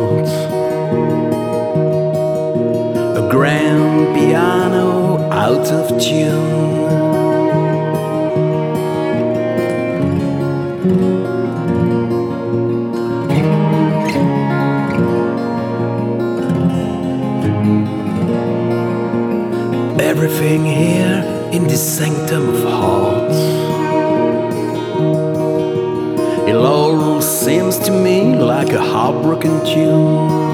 Grand 3.45 4.17
piano 4.17 5.19
out 5.31 5.67
of 5.71 5.87
tune. 6.01 6.65
Everything 20.01 20.65
here 20.65 21.21
in 21.53 21.65
this 21.65 21.85
sanctum 21.99 22.49
of 22.49 22.63
hearts. 22.63 23.41
It 26.49 26.57
all 26.57 27.21
seems 27.21 27.79
to 27.81 27.91
me 27.91 28.35
like 28.37 28.73
a 28.73 28.81
heartbroken 28.81 29.63
tune. 29.67 30.54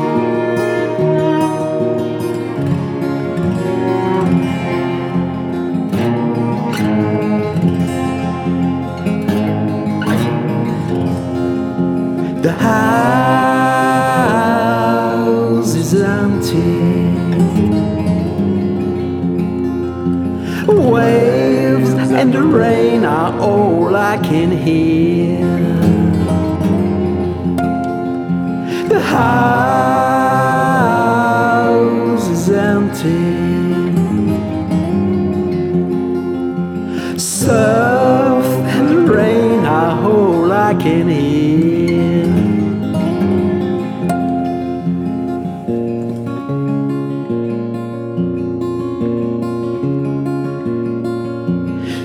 House 31.70 32.26
is 32.36 32.46
empty. 32.50 33.26
Surf 37.18 38.46
and 38.76 39.08
rain 39.08 39.60
are 39.64 39.96
all 40.10 40.50
I 40.52 40.72
can 40.84 41.06
hear. 41.08 41.50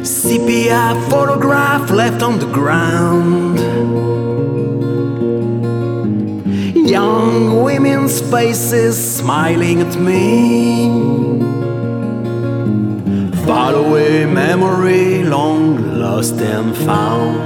Sepia 0.03 0.83
photograph 1.09 1.85
left 1.91 2.21
on 2.21 2.33
the 2.39 2.49
ground. 2.59 3.14
Faces 8.35 8.97
smiling 9.17 9.79
at 9.79 9.95
me. 9.95 10.89
Far 13.45 13.73
away 13.73 14.25
memory, 14.25 15.23
long 15.23 15.99
lost 16.01 16.35
and 16.41 16.75
found. 16.75 17.37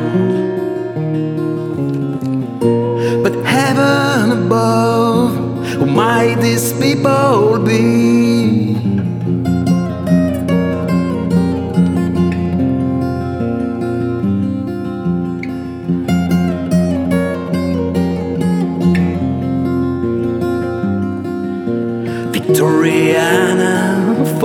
But 3.23 3.35
heaven 3.45 4.45
above, 4.45 5.35
who 5.77 5.85
might 5.85 6.37
these 6.41 6.73
people 6.73 7.59
be? 7.59 8.78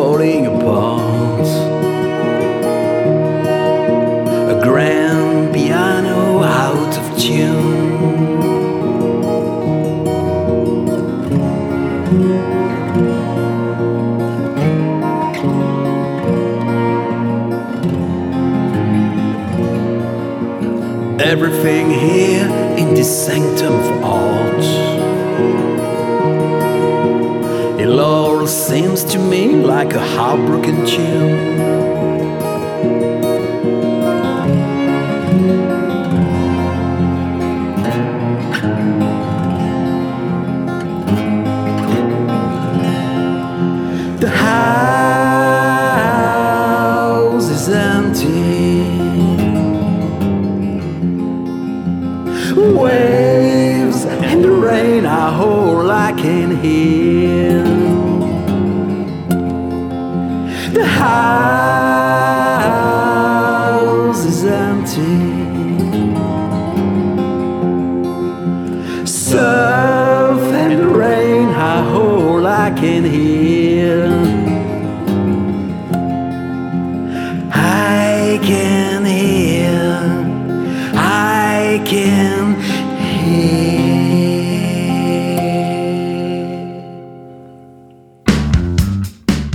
Falling 0.05 0.47
apart. 0.47 1.49
A 4.55 4.61
grand 4.63 5.55
piano 5.55 6.43
out 6.43 6.95
of 7.01 7.07
tune. 7.19 7.63
Everything 21.19 21.89
here 21.91 22.47
in 22.77 22.95
this 22.95 23.11
sanctum 23.27 23.73
of 23.73 24.05
art. 24.05 24.94
Seems 28.49 29.05
to 29.05 29.19
me 29.19 29.55
like 29.55 29.95
a 29.95 30.07
heartbroken 30.17 30.87
tune. 30.87 31.84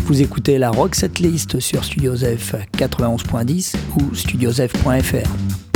Vous 0.09 0.23
écoutez 0.23 0.57
la 0.57 0.71
Rock 0.71 0.95
Setlist 0.95 1.59
sur 1.59 1.83
Studiosf 1.83 2.55
91.10 2.75 3.75
ou 3.95 4.15
studiosf.fr. 4.15 5.68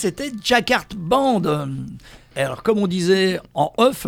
c'était 0.00 0.32
Jackart 0.42 0.86
Band. 0.96 1.42
Alors 2.34 2.62
comme 2.62 2.78
on 2.78 2.86
disait 2.86 3.38
en 3.52 3.70
off, 3.76 4.06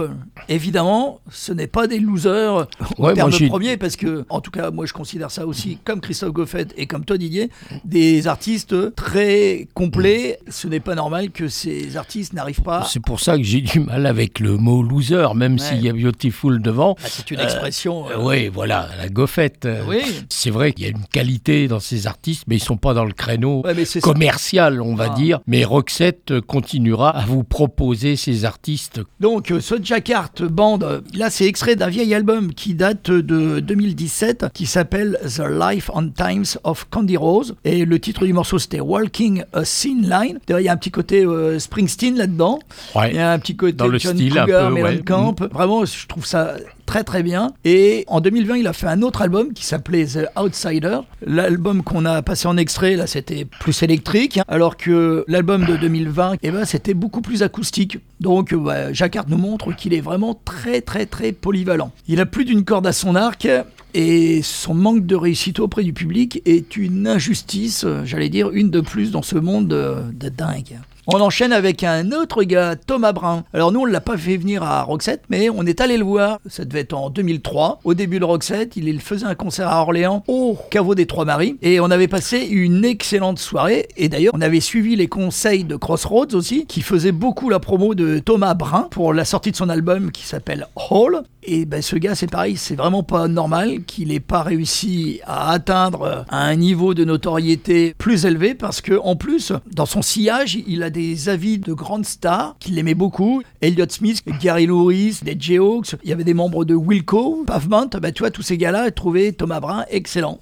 évidemment, 0.49 1.21
ce 1.33 1.53
n'est 1.53 1.67
pas 1.67 1.87
des 1.87 1.99
losers 1.99 2.67
au 2.99 3.03
Ouais, 3.07 3.15
terme 3.15 3.31
moi, 3.31 3.49
premier 3.49 3.77
parce 3.77 3.97
que, 3.97 4.25
en 4.29 4.41
tout 4.41 4.51
cas, 4.51 4.71
moi 4.71 4.87
je 4.87 4.93
considère 4.93 5.31
ça 5.31 5.47
aussi, 5.47 5.79
comme 5.85 6.01
Christophe 6.01 6.33
Goffet 6.33 6.67
et 6.77 6.87
comme 6.87 7.05
Todd 7.05 7.19
Didier, 7.19 7.51
des 7.85 8.27
artistes 8.27 8.95
très 8.95 9.67
complets. 9.75 10.39
Ce 10.49 10.69
n'est 10.69 10.81
pas 10.81 10.95
normal 10.95 11.31
que 11.31 11.49
ces 11.49 11.97
artistes 11.97 12.33
n'arrivent 12.33 12.63
pas. 12.63 12.85
C'est 12.89 13.03
pour 13.03 13.21
ça 13.21 13.37
que 13.37 13.43
j'ai 13.43 13.61
du 13.61 13.81
mal 13.81 14.07
avec 14.07 14.41
le 14.41 14.57
mot 14.57 14.83
loser, 14.83 15.27
même 15.35 15.55
Ouais. 15.55 15.59
s'il 15.59 15.83
y 15.83 15.89
a 15.89 15.93
Beautiful 15.93 16.61
devant. 16.63 16.97
Ah, 17.03 17.07
c'est 17.09 17.31
une 17.31 17.41
expression. 17.41 18.09
euh, 18.11 18.17
oui, 18.21 18.49
voilà, 18.49 18.89
la 18.99 19.09
goffette. 19.09 19.65
euh, 19.67 19.83
Oui. 19.89 20.01
C'est 20.29 20.51
vrai 20.51 20.73
qu'il 20.73 20.85
y 20.85 20.89
a 20.89 20.91
une 20.91 21.05
qualité 21.13 21.69
dans 21.69 21.81
ces 21.81 22.07
artistes, 22.07 22.45
mais 22.47 22.57
ils 22.57 22.63
sont 22.63 22.77
pas 22.77 22.95
dans 22.95 23.05
le 23.05 23.13
créneau 23.13 23.63
Ouais, 23.65 23.85
ça. 23.85 24.01
commercial, 24.01 24.81
on 24.81 24.95
va 24.95 25.09
Ah. 25.13 25.15
dire. 25.15 25.41
Mais 25.47 25.65
Roxette 25.65 26.31
euh, 26.33 26.41
continuera 26.41 27.11
à 27.11 27.25
vous 27.25 27.45
proposer 27.45 28.17
ces 28.17 28.45
artistes. 28.45 29.01
Donc, 29.21 29.51
euh, 29.51 29.61
ce 29.61 29.75
Jackart 29.83 30.33
Band, 30.51 30.79
euh, 30.83 31.01
là, 31.23 31.31
c'est 31.31 31.47
extrait 31.47 31.77
d'un 31.77 31.89
vieil 31.89 32.13
album 32.15 32.53
qui 32.53 32.75
date 32.75 33.09
de 33.09 33.61
2017, 33.61 34.47
qui 34.53 34.67
s'appelle 34.67 35.21
The 35.25 35.45
Life 35.49 35.89
and 35.95 36.09
Times 36.17 36.59
of 36.65 36.89
Candy 36.91 37.17
Rose. 37.17 37.55
Et 37.65 37.85
le 37.85 38.01
titre 38.01 38.27
du 38.27 38.33
morceau, 38.33 38.59
c'était 38.59 38.81
Walking 38.81 39.45
a 39.53 39.63
Thin 39.63 40.03
Line. 40.03 40.41
Il 40.49 40.65
y 40.65 40.69
a 40.69 40.73
un 40.73 40.77
petit 40.77 40.91
côté 40.91 41.25
euh, 41.25 41.61
Springsteen 41.61 42.17
là-dedans. 42.17 42.59
Ouais. 42.97 43.11
Il 43.11 43.17
y 43.17 43.21
a 43.21 43.31
un 43.31 43.39
petit 43.39 43.55
côté 43.55 43.75
Dans 43.75 43.87
le 43.87 43.99
John 43.99 44.17
style, 44.17 44.37
un 44.37 44.47
peu, 44.47 44.73
ouais. 44.73 44.97
Mm. 44.97 45.35
Vraiment, 45.53 45.85
je 45.85 46.09
trouve 46.09 46.27
ça 46.27 46.57
très 46.87 47.05
très 47.05 47.23
bien. 47.23 47.53
Et 47.65 48.05
en 48.09 48.21
2020, 48.21 48.57
il 48.57 48.67
a 48.67 48.73
fait 48.73 48.87
un 48.87 49.03
autre 49.03 49.23
album 49.23 49.53
qui 49.53 49.65
s'appelait 49.65 50.07
The 50.07 50.27
Outsider. 50.39 50.99
L'album 51.25 51.83
qu'on 51.83 52.05
a 52.05 52.23
passé 52.23 52.49
en 52.49 52.57
extrait, 52.57 52.97
là, 52.97 53.07
c'était 53.07 53.45
plus 53.45 53.83
électrique, 53.83 54.39
hein, 54.39 54.45
alors 54.49 54.77
que 54.77 55.25
l'album 55.29 55.65
de 55.65 55.77
2020, 55.77 56.37
eh 56.43 56.51
ben, 56.51 56.65
c'était 56.65 56.95
beaucoup 56.95 57.23
plus 57.23 57.43
acoustique. 57.43 57.99
Donc, 58.21 58.53
euh, 58.53 58.59
bah, 58.59 58.93
Jacquard 58.93 59.27
nous 59.29 59.39
montre 59.39 59.75
qu'il 59.75 59.95
est 59.95 60.01
vraiment 60.01 60.39
très 60.45 60.81
très 60.81 61.07
très 61.07 61.33
polyvalent. 61.33 61.93
Il 62.09 62.21
a 62.21 62.27
plus 62.27 62.45
d'une 62.45 62.65
corde 62.65 62.87
à 62.87 62.93
son 62.93 63.15
arc. 63.15 63.49
Et 63.95 64.41
son 64.43 64.73
manque 64.73 65.05
de 65.05 65.15
réussite 65.15 65.61
auprès 65.61 65.85
du 65.85 65.93
public 65.93 66.41
est 66.47 66.79
une 66.79 67.07
injustice, 67.07 67.85
euh, 67.85 68.01
j'allais 68.07 68.31
dire, 68.31 68.51
une 68.51 68.71
de 68.71 68.81
plus 68.81 69.11
dans 69.11 69.21
ce 69.21 69.37
monde 69.37 69.69
de, 69.69 69.97
de 70.15 70.31
dingue. 70.31 70.79
On 71.09 71.21
enchaîne 71.21 71.53
avec 71.53 71.83
un 71.83 72.13
autre 72.13 72.45
gars, 72.45 72.77
Thomas 72.77 73.11
Brun. 73.11 73.43
Alors 73.53 73.73
nous, 73.73 73.81
on 73.81 73.85
l'a 73.85 74.01
pas 74.01 74.17
fait 74.17 74.37
venir 74.37 74.63
à 74.63 74.85
Roxette, 74.85 75.25
mais 75.31 75.51
on 75.51 75.67
est 75.67 75.81
allé 75.81 75.97
le 75.97 76.05
voir. 76.05 76.39
Ça 76.47 76.65
devait 76.65 76.81
être 76.81 76.93
en 76.93 77.11
2003. 77.11 77.81
Au 77.83 77.95
début 77.95 78.21
de 78.21 78.25
Roxette, 78.25 78.77
il 78.77 79.01
faisait 79.01 79.27
un 79.27 79.35
concert 79.35 79.67
à 79.67 79.81
Orléans 79.83 80.23
au 80.29 80.57
caveau 80.71 80.95
des 80.95 81.07
Trois-Maries. 81.07 81.57
Et 81.61 81.81
on 81.81 81.91
avait 81.91 82.07
passé 82.07 82.47
une 82.49 82.85
excellente 82.85 83.41
soirée. 83.41 83.89
Et 83.97 84.09
d'ailleurs, 84.09 84.33
on 84.37 84.41
avait 84.41 84.61
suivi 84.61 84.95
les 84.95 85.09
conseils 85.09 85.65
de 85.65 85.75
Crossroads 85.75 86.35
aussi, 86.35 86.67
qui 86.67 86.83
faisait 86.83 87.11
beaucoup 87.11 87.51
la 87.51 87.59
promo 87.59 87.97
de 87.97 88.21
Thomas 88.21 88.55
Brun 88.55 88.87
pour 88.93 89.13
la 89.13 89.25
sortie 89.25 89.51
de 89.51 89.57
son 89.57 89.71
album 89.71 90.13
qui 90.13 90.25
s'appelle 90.25 90.69
Hall. 90.77 91.25
Et 91.45 91.65
ben 91.65 91.83
ce 91.83 91.97
gars, 91.97 92.15
c'est 92.15 92.31
pareil, 92.31 92.57
c'est 92.57 92.77
vraiment 92.77 93.03
pas 93.03 93.27
normal 93.27 93.83
qu'il 93.85 94.09
n'ait 94.09 94.21
pas 94.21 94.43
réussi 94.43 95.21
à 95.27 95.51
atteindre 95.51 96.25
un 96.31 96.55
niveau 96.55 96.95
de 96.95 97.05
notoriété 97.05 97.95
plus 97.99 98.27
élevé 98.27 98.55
parce 98.55 98.81
que 98.81 98.99
en 99.03 99.17
plus, 99.17 99.53
dans 99.73 99.87
son 99.87 100.03
sillage, 100.03 100.59
il 100.69 100.85
a 100.85 100.91
des 100.91 101.29
avis 101.29 101.59
de 101.59 101.73
grandes 101.73 102.07
stars 102.07 102.55
qui 102.61 102.71
l'aimaient 102.71 102.95
beaucoup. 102.95 103.43
Elliott 103.61 103.91
Smith, 103.91 104.23
Gary 104.41 104.67
Lewis, 104.67 105.19
des 105.23 105.37
J-Hawks, 105.39 105.97
il 106.05 106.11
y 106.11 106.13
avait 106.13 106.23
des 106.23 106.35
membres 106.35 106.65
de 106.65 106.75
Wilco, 106.75 107.43
Pavement, 107.45 107.87
ben, 108.01 108.13
tu 108.13 108.21
vois, 108.21 108.31
tous 108.31 108.43
ces 108.43 108.57
gars-là 108.57 108.93
trouvaient 108.93 109.33
Thomas 109.33 109.59
Brun 109.59 109.85
excellent. 109.91 110.41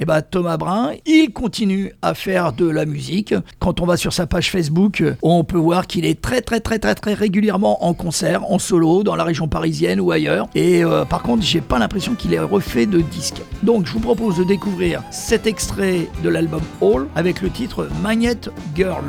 Et 0.00 0.04
bah 0.04 0.22
Thomas 0.22 0.56
Brun, 0.56 0.92
il 1.06 1.32
continue 1.32 1.92
à 2.02 2.14
faire 2.14 2.52
de 2.52 2.68
la 2.68 2.86
musique. 2.86 3.34
Quand 3.58 3.80
on 3.80 3.86
va 3.86 3.96
sur 3.96 4.12
sa 4.12 4.28
page 4.28 4.48
Facebook, 4.48 5.02
on 5.22 5.42
peut 5.42 5.58
voir 5.58 5.88
qu'il 5.88 6.06
est 6.06 6.20
très 6.20 6.40
très 6.40 6.60
très 6.60 6.78
très 6.78 6.94
très 6.94 7.14
régulièrement 7.14 7.84
en 7.84 7.94
concert, 7.94 8.48
en 8.48 8.60
solo, 8.60 9.02
dans 9.02 9.16
la 9.16 9.24
région 9.24 9.48
parisienne 9.48 9.98
ou 10.00 10.12
ailleurs. 10.12 10.48
Et 10.54 10.84
euh, 10.84 11.04
par 11.04 11.22
contre, 11.22 11.42
j'ai 11.42 11.60
pas 11.60 11.80
l'impression 11.80 12.14
qu'il 12.14 12.32
ait 12.32 12.38
refait 12.38 12.86
de 12.86 13.00
disque. 13.00 13.42
Donc 13.64 13.86
je 13.86 13.92
vous 13.92 13.98
propose 13.98 14.36
de 14.36 14.44
découvrir 14.44 15.02
cet 15.10 15.48
extrait 15.48 16.08
de 16.22 16.28
l'album 16.28 16.62
All 16.80 17.08
avec 17.16 17.42
le 17.42 17.50
titre 17.50 17.88
Magnet 18.00 18.38
Girl. 18.76 19.04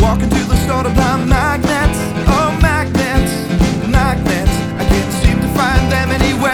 Walking 0.00 0.28
to 0.28 0.44
the 0.48 0.56
store 0.64 0.82
to 0.82 0.90
buy 0.90 1.24
magnets, 1.24 1.98
oh 2.26 2.50
magnets, 2.60 3.30
magnets. 3.88 4.50
I 4.76 4.84
can't 4.88 5.12
seem 5.22 5.40
to 5.40 5.48
find 5.56 5.92
them 5.92 6.10
anywhere. 6.10 6.53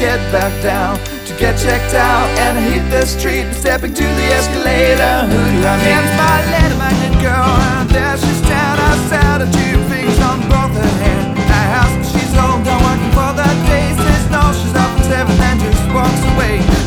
Get 0.00 0.18
back 0.32 0.50
down 0.62 0.96
To 1.28 1.32
get 1.36 1.60
checked 1.60 1.94
out 1.94 2.26
and 2.40 2.56
I 2.58 2.62
hit 2.72 2.84
the 2.90 3.04
street. 3.04 3.52
Stepping 3.52 3.92
to 3.92 4.02
the 4.02 4.26
escalator. 4.32 5.28
Who 5.28 5.36
do 5.36 5.60
I 5.60 5.76
meet? 5.76 5.92
It's 5.92 6.12
my 6.16 6.36
little 6.48 6.78
magnet 6.80 7.16
girl 7.20 7.52
And 7.76 7.88
there 7.92 8.16
she 8.16 8.32
stands 8.40 8.80
outside. 8.88 9.44
Her 9.44 9.50
two 9.52 9.76
fingers 9.92 10.20
on 10.24 10.40
both 10.48 10.72
her 10.72 10.94
hands. 11.04 11.36
I 11.36 11.62
ask 11.84 11.94
she's 12.12 12.32
home, 12.32 12.64
done 12.64 12.80
working 12.80 13.12
for 13.12 13.30
the 13.36 13.48
day 13.68 13.92
Says 13.92 14.26
no, 14.32 14.42
she's 14.56 14.74
up 14.74 14.90
at 14.96 15.04
seven 15.04 15.36
and 15.36 15.60
just 15.60 15.84
walks 15.92 16.22
away 16.32 16.79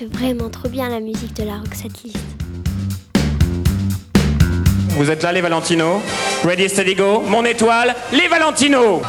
c'est 0.00 0.06
vraiment 0.06 0.48
trop 0.48 0.68
bien 0.70 0.88
la 0.88 0.98
musique 0.98 1.34
de 1.36 1.42
la 1.42 1.58
Roxette 1.58 2.02
List. 2.02 2.16
Vous 4.96 5.10
êtes 5.10 5.22
là 5.22 5.30
les 5.30 5.42
Valentino 5.42 6.00
Ready, 6.42 6.70
steady, 6.70 6.94
go. 6.94 7.20
Mon 7.20 7.44
étoile, 7.44 7.94
les 8.12 8.26
Valentino 8.26 9.02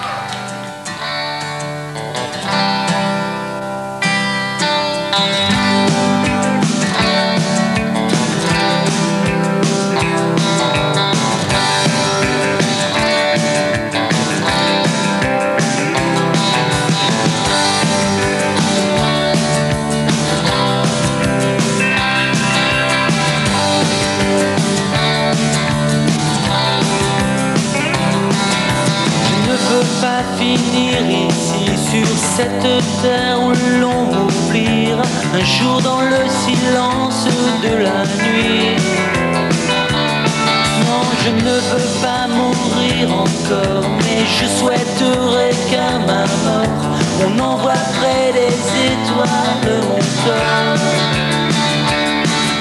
je 44.40 44.46
souhaiterais 44.46 45.56
qu'à 45.70 46.00
ma 46.08 46.24
mort, 46.46 46.84
on 47.26 47.40
envoie 47.40 47.82
près 48.00 48.32
des 48.34 48.54
étoiles 48.92 49.80
mon 49.90 50.04
corps. 50.24 50.88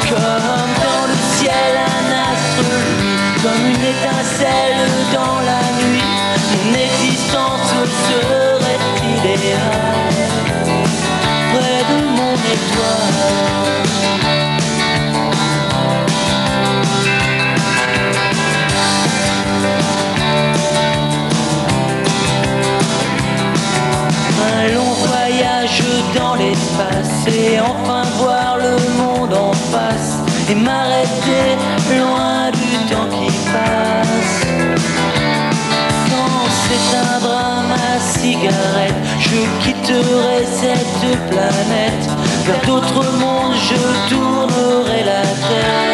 Comme 0.08 0.72
dans 0.84 1.06
le 1.10 1.16
ciel 1.36 1.72
un 1.76 2.06
astre 2.30 2.70
luit, 2.98 3.42
comme 3.42 3.64
une 3.74 3.86
étincelle 3.94 4.82
dans 5.14 5.40
la 5.50 5.62
nuit, 5.82 6.12
mon 6.52 6.74
existence 6.74 7.70
serait 8.06 8.82
idéale, 9.14 9.89
et 27.38 27.60
enfin 27.60 28.02
voir 28.18 28.58
le 28.58 28.76
monde 28.98 29.34
en 29.34 29.52
face 29.52 30.18
et 30.48 30.54
m'arrêter 30.54 31.46
loin 31.96 32.50
du 32.50 32.72
temps 32.90 33.08
qui 33.16 33.30
passe. 33.52 34.36
Quand 36.10 36.44
s'éteindra 36.62 37.62
ma 37.68 38.00
cigarette, 38.00 38.94
je 39.18 39.40
quitterai 39.62 40.44
cette 40.44 41.30
planète. 41.30 42.04
Vers 42.46 42.60
d'autres 42.66 43.04
mondes, 43.18 43.54
je 43.54 44.14
tournerai 44.14 45.04
la 45.04 45.22
tête. 45.22 45.89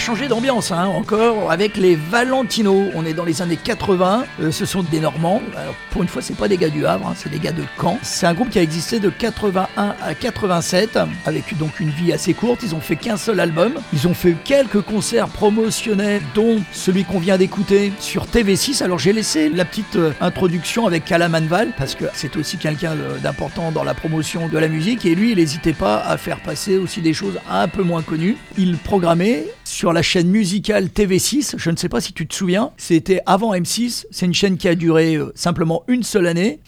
Changé 0.00 0.28
d'ambiance, 0.28 0.72
hein, 0.72 0.86
encore, 0.86 1.52
avec 1.52 1.76
les 1.76 1.94
Valentino. 1.94 2.86
On 2.94 3.04
est 3.04 3.12
dans 3.12 3.26
les 3.26 3.42
années 3.42 3.58
80. 3.58 4.24
euh, 4.40 4.50
ce 4.50 4.64
sont 4.64 4.82
des 4.82 4.98
Normands. 4.98 5.42
Pour 5.90 6.02
une 6.02 6.08
fois, 6.08 6.22
c'est 6.22 6.36
pas 6.36 6.48
des 6.48 6.56
gars 6.56 6.70
du 6.70 6.86
Havre, 6.86 7.08
hein, 7.08 7.14
c'est 7.16 7.30
des 7.30 7.38
gars 7.38 7.52
de 7.52 7.62
Caen. 7.78 7.98
C'est 8.02 8.26
un 8.26 8.32
groupe 8.32 8.48
qui 8.48 8.58
a 8.58 8.62
existé 8.62 8.98
de 8.98 9.10
81 9.10 9.94
à 10.02 10.14
87, 10.14 10.98
avec 11.26 11.56
donc 11.58 11.80
une 11.80 11.90
vie 11.90 12.12
assez 12.12 12.32
courte. 12.32 12.62
Ils 12.62 12.74
ont 12.74 12.80
fait 12.80 12.96
qu'un 12.96 13.18
seul 13.18 13.40
album. 13.40 13.74
Ils 13.92 14.08
ont 14.08 14.14
fait 14.14 14.34
quelques 14.42 14.80
concerts 14.80 15.28
promotionnels, 15.28 16.22
dont 16.34 16.62
celui 16.72 17.04
qu'on 17.04 17.18
vient 17.18 17.36
d'écouter 17.36 17.92
sur 18.00 18.24
TV6. 18.24 18.82
Alors, 18.82 18.98
j'ai 18.98 19.12
laissé 19.12 19.50
la 19.50 19.66
petite 19.66 19.96
euh, 19.96 20.12
introduction 20.22 20.86
avec 20.86 21.04
Calamanval, 21.04 21.72
parce 21.76 21.94
que 21.94 22.06
c'est 22.14 22.36
aussi 22.36 22.56
quelqu'un 22.56 22.94
d'important 23.22 23.70
dans 23.70 23.84
la 23.84 23.92
promotion 23.92 24.48
de 24.48 24.58
la 24.58 24.68
musique. 24.68 25.04
Et 25.04 25.14
lui, 25.14 25.32
il 25.32 25.36
n'hésitait 25.36 25.74
pas 25.74 25.98
à 25.98 26.16
faire 26.16 26.40
passer 26.40 26.78
aussi 26.78 27.02
des 27.02 27.12
choses 27.12 27.38
un 27.50 27.68
peu 27.68 27.82
moins 27.82 28.02
connues. 28.02 28.36
Il 28.56 28.78
programmait 28.78 29.44
sur 29.70 29.92
la 29.92 30.02
chaîne 30.02 30.28
musicale 30.28 30.86
TV6. 30.86 31.54
Je 31.56 31.70
ne 31.70 31.76
sais 31.76 31.88
pas 31.88 32.00
si 32.00 32.12
tu 32.12 32.26
te 32.26 32.34
souviens. 32.34 32.72
C'était 32.76 33.20
avant 33.24 33.54
M6. 33.54 34.06
C'est 34.10 34.26
une 34.26 34.34
chaîne 34.34 34.56
qui 34.56 34.68
a 34.68 34.74
duré 34.74 35.14
euh, 35.14 35.32
simplement 35.34 35.84
une 35.88 36.02
seule 36.02 36.26
année. 36.26 36.58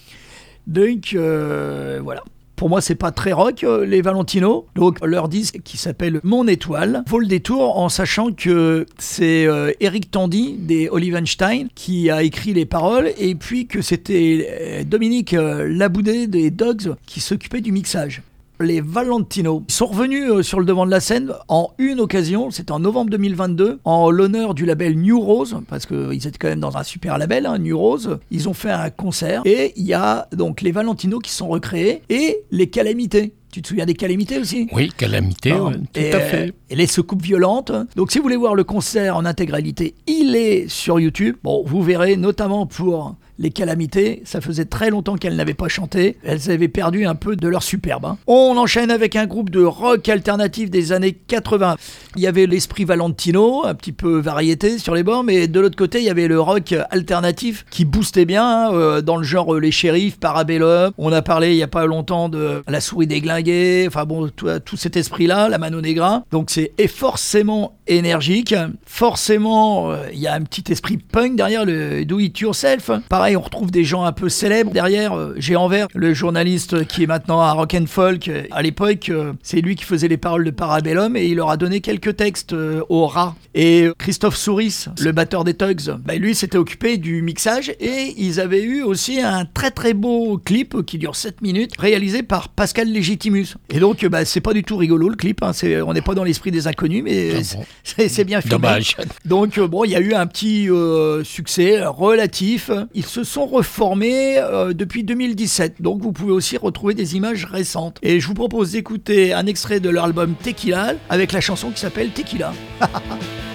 Donc, 0.66 1.14
euh, 1.14 2.00
voilà. 2.02 2.22
Pour 2.54 2.68
moi, 2.68 2.80
c'est 2.80 2.94
pas 2.94 3.10
très 3.10 3.32
rock, 3.32 3.64
euh, 3.64 3.84
les 3.84 4.02
Valentino. 4.02 4.66
Donc, 4.76 5.04
leur 5.04 5.28
disque 5.28 5.60
qui 5.64 5.78
s'appelle 5.78 6.20
Mon 6.22 6.46
Étoile 6.46 7.02
vaut 7.08 7.18
le 7.18 7.26
détour 7.26 7.76
en 7.76 7.88
sachant 7.88 8.30
que 8.30 8.86
c'est 8.98 9.48
Eric 9.80 10.12
Tandy 10.12 10.54
des 10.58 10.88
Olivenstein 10.88 11.68
qui 11.74 12.08
a 12.08 12.22
écrit 12.22 12.54
les 12.54 12.66
paroles 12.66 13.10
et 13.18 13.34
puis 13.34 13.66
que 13.66 13.82
c'était 13.82 14.84
Dominique 14.86 15.32
Laboudé 15.32 16.28
des 16.28 16.50
Dogs 16.50 16.94
qui 17.06 17.20
s'occupait 17.20 17.62
du 17.62 17.72
mixage 17.72 18.22
les 18.62 18.80
Valentino. 18.80 19.64
Ils 19.68 19.72
sont 19.72 19.86
revenus 19.86 20.30
euh, 20.30 20.42
sur 20.42 20.60
le 20.60 20.66
devant 20.66 20.86
de 20.86 20.90
la 20.90 21.00
scène 21.00 21.32
en 21.48 21.70
une 21.78 22.00
occasion, 22.00 22.50
c'était 22.50 22.72
en 22.72 22.80
novembre 22.80 23.10
2022, 23.10 23.80
en 23.84 24.10
l'honneur 24.10 24.54
du 24.54 24.64
label 24.64 24.96
New 24.98 25.20
Rose, 25.20 25.56
parce 25.68 25.86
qu'ils 25.86 26.26
étaient 26.26 26.38
quand 26.38 26.48
même 26.48 26.60
dans 26.60 26.76
un 26.76 26.82
super 26.82 27.18
label, 27.18 27.46
hein, 27.46 27.58
New 27.58 27.78
Rose. 27.78 28.18
Ils 28.30 28.48
ont 28.48 28.54
fait 28.54 28.70
un 28.70 28.90
concert 28.90 29.42
et 29.44 29.72
il 29.76 29.84
y 29.84 29.94
a 29.94 30.28
donc 30.32 30.60
les 30.62 30.72
Valentino 30.72 31.18
qui 31.18 31.32
sont 31.32 31.48
recréés 31.48 32.02
et 32.08 32.38
les 32.50 32.68
Calamités. 32.68 33.34
Tu 33.50 33.60
te 33.60 33.68
souviens 33.68 33.84
des 33.84 33.92
Calamités 33.92 34.38
aussi? 34.38 34.66
Oui, 34.72 34.90
calamité, 34.96 35.50
non. 35.50 35.66
ouais, 35.66 35.74
tout 35.74 36.00
et, 36.00 36.14
à 36.14 36.20
fait. 36.20 36.54
et 36.70 36.74
les 36.74 36.86
secoupes 36.86 37.20
violentes. 37.20 37.70
Donc 37.96 38.10
si 38.10 38.16
vous 38.16 38.22
voulez 38.22 38.36
voir 38.36 38.54
le 38.54 38.64
concert 38.64 39.14
en 39.14 39.26
intégralité, 39.26 39.94
il 40.06 40.34
est 40.36 40.68
sur 40.68 40.98
YouTube. 40.98 41.36
Bon, 41.44 41.62
vous 41.66 41.82
verrez 41.82 42.16
notamment 42.16 42.64
pour 42.64 43.14
les 43.42 43.50
calamités, 43.50 44.22
ça 44.24 44.40
faisait 44.40 44.64
très 44.66 44.88
longtemps 44.88 45.16
qu'elles 45.16 45.34
n'avaient 45.34 45.52
pas 45.52 45.66
chanté. 45.66 46.16
Elles 46.24 46.48
avaient 46.50 46.68
perdu 46.68 47.04
un 47.06 47.16
peu 47.16 47.34
de 47.34 47.48
leur 47.48 47.64
superbe. 47.64 48.04
hein. 48.04 48.16
On 48.28 48.56
enchaîne 48.56 48.90
avec 48.92 49.16
un 49.16 49.26
groupe 49.26 49.50
de 49.50 49.62
rock 49.64 50.08
alternatif 50.08 50.70
des 50.70 50.92
années 50.92 51.12
80. 51.12 51.76
Il 52.14 52.22
y 52.22 52.28
avait 52.28 52.46
l'esprit 52.46 52.84
Valentino, 52.84 53.66
un 53.66 53.74
petit 53.74 53.90
peu 53.90 54.20
variété 54.20 54.78
sur 54.78 54.94
les 54.94 55.02
bords, 55.02 55.24
mais 55.24 55.48
de 55.48 55.58
l'autre 55.58 55.76
côté, 55.76 55.98
il 55.98 56.04
y 56.04 56.10
avait 56.10 56.28
le 56.28 56.40
rock 56.40 56.72
alternatif 56.90 57.66
qui 57.70 57.84
boostait 57.84 58.26
bien 58.26 58.46
hein, 58.46 58.74
euh, 58.74 59.00
dans 59.02 59.16
le 59.16 59.24
genre 59.24 59.54
euh, 59.54 59.58
les 59.58 59.72
shérifs, 59.72 60.20
Parabellum. 60.20 60.92
On 60.96 61.12
a 61.12 61.20
parlé 61.20 61.50
il 61.50 61.56
y 61.56 61.64
a 61.64 61.68
pas 61.68 61.86
longtemps 61.86 62.28
de 62.28 62.62
la 62.68 62.80
souris 62.80 63.08
déglinguée, 63.08 63.86
enfin 63.88 64.04
bon, 64.04 64.28
tout, 64.28 64.46
tout 64.64 64.76
cet 64.76 64.96
esprit-là, 64.96 65.48
la 65.48 65.58
Mano 65.58 65.80
Negra. 65.80 66.22
Donc 66.30 66.50
c'est 66.50 66.70
est 66.78 66.86
forcément 66.86 67.76
énergique, 67.86 68.54
forcément 68.86 69.90
euh, 69.90 69.96
il 70.12 70.20
y 70.20 70.26
a 70.26 70.34
un 70.34 70.42
petit 70.42 70.70
esprit 70.70 70.96
punk 70.96 71.36
derrière 71.36 71.64
le 71.64 72.04
do 72.04 72.20
it 72.20 72.38
yourself. 72.38 72.90
Pareil, 73.08 73.36
on 73.36 73.40
retrouve 73.40 73.70
des 73.70 73.84
gens 73.84 74.04
un 74.04 74.12
peu 74.12 74.28
célèbres 74.28 74.70
derrière. 74.70 75.14
Euh, 75.14 75.34
J'ai 75.36 75.56
Envers, 75.56 75.88
le 75.94 76.14
journaliste 76.14 76.86
qui 76.86 77.02
est 77.02 77.06
maintenant 77.06 77.40
à 77.40 77.52
Rock 77.52 77.74
and 77.74 77.86
Folk. 77.86 78.28
Euh, 78.28 78.44
À 78.50 78.62
l'époque, 78.62 79.10
c'est 79.42 79.60
lui 79.60 79.76
qui 79.76 79.84
faisait 79.84 80.08
les 80.08 80.16
paroles 80.16 80.44
de 80.44 80.50
Parabellum 80.50 81.16
et 81.16 81.26
il 81.26 81.36
leur 81.36 81.50
a 81.50 81.56
donné 81.56 81.80
quelques 81.80 82.16
textes 82.16 82.54
au 82.88 83.06
rat. 83.06 83.34
Et 83.54 83.88
Christophe 83.98 84.36
Souris, 84.36 84.86
le 85.00 85.12
batteur 85.12 85.44
des 85.44 85.54
Tugs, 85.54 85.96
bah, 86.04 86.14
lui 86.14 86.34
s'était 86.34 86.58
occupé 86.58 86.96
du 86.96 87.22
mixage 87.22 87.70
et 87.80 88.14
ils 88.16 88.40
avaient 88.40 88.62
eu 88.62 88.82
aussi 88.82 89.20
un 89.20 89.44
très 89.44 89.70
très 89.70 89.94
beau 89.94 90.38
clip 90.38 90.84
qui 90.86 90.98
dure 90.98 91.16
7 91.16 91.42
minutes 91.42 91.72
réalisé 91.78 92.22
par 92.22 92.48
Pascal 92.48 92.92
Legitimus. 92.92 93.56
Et 93.70 93.80
donc 93.80 94.04
bah, 94.06 94.24
c'est 94.24 94.40
pas 94.40 94.52
du 94.52 94.62
tout 94.62 94.76
rigolo 94.76 95.08
le 95.08 95.16
clip, 95.16 95.42
hein, 95.42 95.52
on 95.86 95.92
n'est 95.92 96.02
pas 96.02 96.14
dans 96.14 96.24
l'esprit 96.24 96.50
des 96.50 96.66
inconnus 96.66 97.02
mais 97.04 97.42
c'est- 97.84 98.24
bien 98.24 98.40
filmé. 98.40 98.56
Dommage. 98.56 98.96
Donc 99.24 99.58
euh, 99.58 99.66
bon, 99.66 99.84
il 99.84 99.90
y 99.90 99.96
a 99.96 100.00
eu 100.00 100.14
un 100.14 100.26
petit 100.26 100.70
euh, 100.70 101.24
succès 101.24 101.84
relatif. 101.84 102.70
Ils 102.94 103.04
se 103.06 103.24
sont 103.24 103.46
reformés 103.46 104.38
euh, 104.38 104.72
depuis 104.72 105.02
2017. 105.04 105.82
Donc 105.82 106.00
vous 106.00 106.12
pouvez 106.12 106.32
aussi 106.32 106.56
retrouver 106.56 106.94
des 106.94 107.16
images 107.16 107.44
récentes. 107.44 107.98
Et 108.02 108.20
je 108.20 108.26
vous 108.26 108.34
propose 108.34 108.72
d'écouter 108.72 109.32
un 109.32 109.46
extrait 109.46 109.80
de 109.80 109.90
leur 109.90 110.04
album 110.04 110.34
Tequila 110.42 110.94
avec 111.10 111.32
la 111.32 111.40
chanson 111.40 111.70
qui 111.70 111.80
s'appelle. 111.80 112.10
Tequila, 112.10 112.52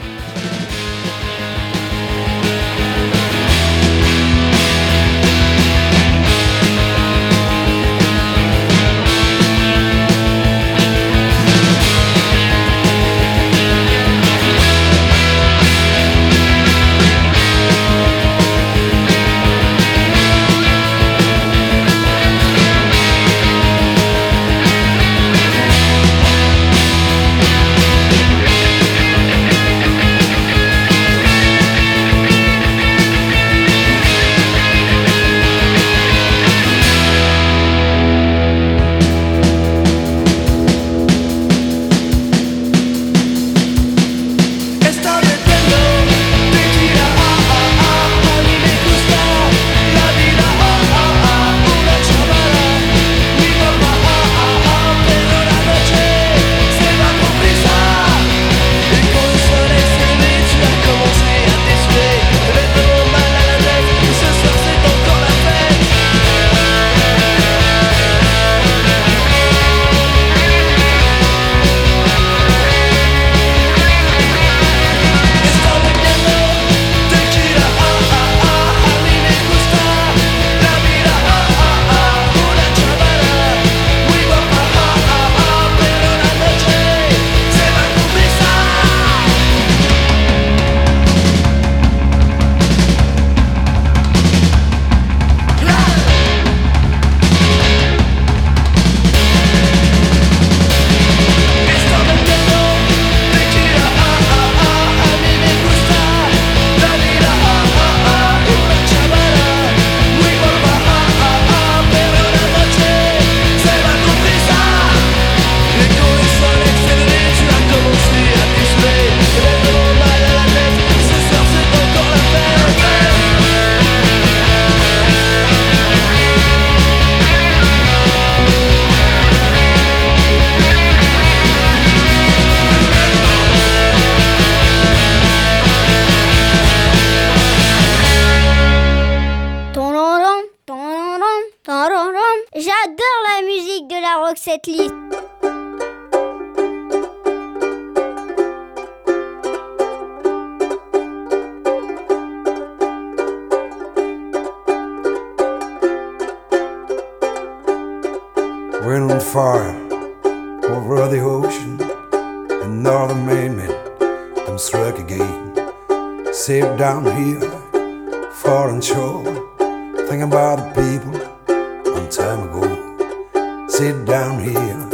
Sit 173.77 174.05
down 174.05 174.39
here, 174.39 174.89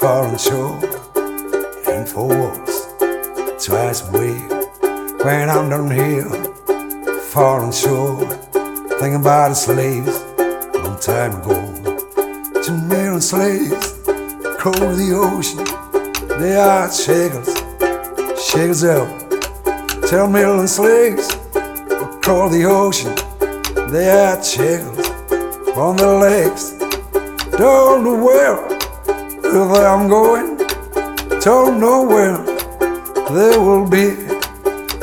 foreign 0.00 0.38
shore, 0.38 0.80
and 1.86 2.08
for 2.08 2.28
walks 2.28 2.86
twice 3.62 4.00
a 4.08 4.10
week. 4.10 5.22
When 5.22 5.50
I'm 5.50 5.68
down 5.68 5.90
here, 5.90 6.24
foreign 7.24 7.72
shore, 7.72 8.24
thinking 8.98 9.16
about 9.16 9.50
the 9.50 9.54
slaves 9.54 10.18
long 10.82 10.98
time 10.98 11.42
ago. 11.42 11.60
Million 12.88 13.20
slaves 13.20 13.98
across 14.46 14.96
the 14.96 15.12
ocean. 15.14 16.38
They 16.40 16.56
are 16.56 16.90
shakers, 16.90 17.52
shakers 18.42 18.84
out. 18.84 19.10
Ten 20.08 20.32
million 20.32 20.66
slaves 20.68 21.34
across 21.90 22.50
the 22.50 22.64
ocean. 22.64 23.14
They 23.92 24.08
are 24.08 24.42
shakers 24.42 25.06
on 25.76 25.98
their 25.98 26.18
legs. 26.18 26.73
Don't 27.56 28.02
know 28.02 28.16
where, 28.16 28.56
where 29.68 29.86
I'm 29.86 30.08
going. 30.08 30.56
Don't 31.40 31.78
know 31.78 32.02
where 32.02 32.38
they 33.30 33.56
will 33.56 33.88
be. 33.88 34.16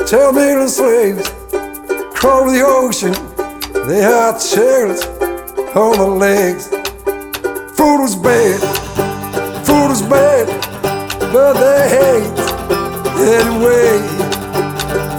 Ten 0.04 0.34
million 0.34 0.68
slaves 0.68 1.26
across 1.48 2.52
the 2.52 2.62
ocean. 2.62 3.14
They 3.88 4.04
are 4.04 4.38
shakers 4.38 5.02
on 5.74 5.96
their 5.96 6.08
legs. 6.08 6.68
Food 7.74 8.02
was 8.02 8.16
bad, 8.16 8.60
food 9.64 9.88
was 9.88 10.02
bad, 10.02 10.46
but 11.32 11.54
they 11.54 11.88
hate 11.88 12.38
anyway. 13.40 13.98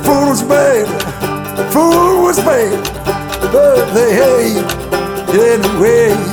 Food 0.04 0.30
was 0.30 0.44
bad, 0.44 0.86
food 1.74 2.22
was 2.22 2.38
bad, 2.38 2.78
but 3.52 3.92
they 3.96 4.14
hate 4.14 4.84
anyway. 5.34 6.33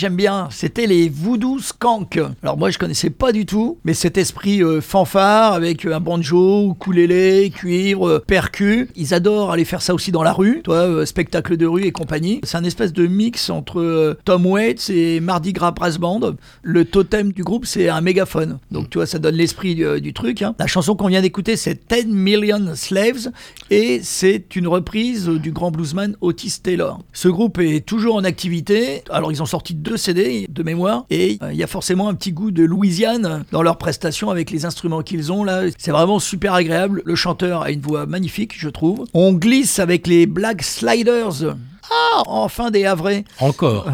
J'aime 0.00 0.16
bien, 0.16 0.48
c'était 0.50 0.86
les 0.86 1.10
Voodoo 1.10 1.58
Skank. 1.58 2.18
Alors 2.42 2.56
moi 2.56 2.70
je 2.70 2.78
connaissais 2.78 3.10
pas 3.10 3.32
du 3.32 3.44
tout, 3.44 3.76
mais 3.84 3.92
cet 3.92 4.16
esprit 4.16 4.62
euh, 4.62 4.80
fanfare 4.80 5.52
avec 5.52 5.84
euh, 5.84 5.94
un 5.94 6.00
banjo, 6.00 6.72
ukulélé, 6.72 7.50
cuivre, 7.54 8.08
euh, 8.08 8.18
percu, 8.18 8.88
ils 8.96 9.12
adorent 9.12 9.50
aller 9.52 9.66
faire 9.66 9.82
ça 9.82 9.92
aussi 9.92 10.10
dans 10.10 10.22
la 10.22 10.32
rue, 10.32 10.62
toi, 10.64 10.76
euh, 10.76 11.04
spectacle 11.04 11.58
de 11.58 11.66
rue 11.66 11.82
et 11.84 11.92
compagnie. 11.92 12.40
C'est 12.44 12.56
un 12.56 12.64
espèce 12.64 12.94
de 12.94 13.06
mix 13.06 13.50
entre 13.50 14.16
Tom 14.24 14.46
Waits 14.46 14.88
et 14.88 15.20
Mardi 15.20 15.52
Gras 15.52 15.72
Brass 15.72 15.98
Band. 15.98 16.32
Le 16.62 16.86
totem 16.86 17.32
du 17.32 17.44
groupe 17.44 17.66
c'est 17.66 17.90
un 17.90 18.00
mégaphone, 18.00 18.58
donc 18.70 18.88
tu 18.88 18.96
vois 18.96 19.06
ça 19.06 19.18
donne 19.18 19.34
l'esprit 19.34 19.74
du, 19.74 20.00
du 20.00 20.14
truc. 20.14 20.40
hein. 20.40 20.54
La 20.58 20.66
chanson 20.66 20.96
qu'on 20.96 21.08
vient 21.08 21.20
d'écouter 21.20 21.56
c'est 21.56 21.78
10 21.92 22.06
Million 22.06 22.72
Slaves 22.74 23.28
et 23.70 24.00
c'est 24.02 24.56
une 24.56 24.66
reprise 24.66 25.26
du 25.28 25.52
grand 25.52 25.70
bluesman 25.70 26.16
Otis 26.22 26.54
Taylor. 26.62 27.00
Ce 27.12 27.28
groupe 27.28 27.58
est 27.58 27.84
toujours 27.84 28.14
en 28.14 28.24
activité, 28.24 29.02
alors 29.10 29.30
ils 29.30 29.42
ont 29.42 29.46
sorti 29.46 29.74
deux 29.74 29.89
CD 29.96 30.46
de 30.48 30.62
mémoire 30.62 31.04
et 31.10 31.38
euh, 31.42 31.52
il 31.52 31.58
y 31.58 31.62
a 31.62 31.66
forcément 31.66 32.08
un 32.08 32.14
petit 32.14 32.32
goût 32.32 32.50
de 32.50 32.64
Louisiane 32.64 33.44
dans 33.52 33.62
leurs 33.62 33.78
prestations 33.78 34.30
avec 34.30 34.50
les 34.50 34.64
instruments 34.64 35.02
qu'ils 35.02 35.32
ont 35.32 35.44
là. 35.44 35.62
C'est 35.78 35.90
vraiment 35.90 36.18
super 36.18 36.54
agréable. 36.54 37.02
Le 37.04 37.14
chanteur 37.14 37.62
a 37.62 37.70
une 37.70 37.80
voix 37.80 38.06
magnifique, 38.06 38.58
je 38.58 38.68
trouve. 38.68 39.04
On 39.14 39.32
glisse 39.32 39.78
avec 39.78 40.06
les 40.06 40.26
Black 40.26 40.62
Sliders. 40.62 41.54
Ah, 41.90 42.22
enfin 42.26 42.70
des 42.70 42.84
Havrais. 42.86 43.24
Encore. 43.40 43.86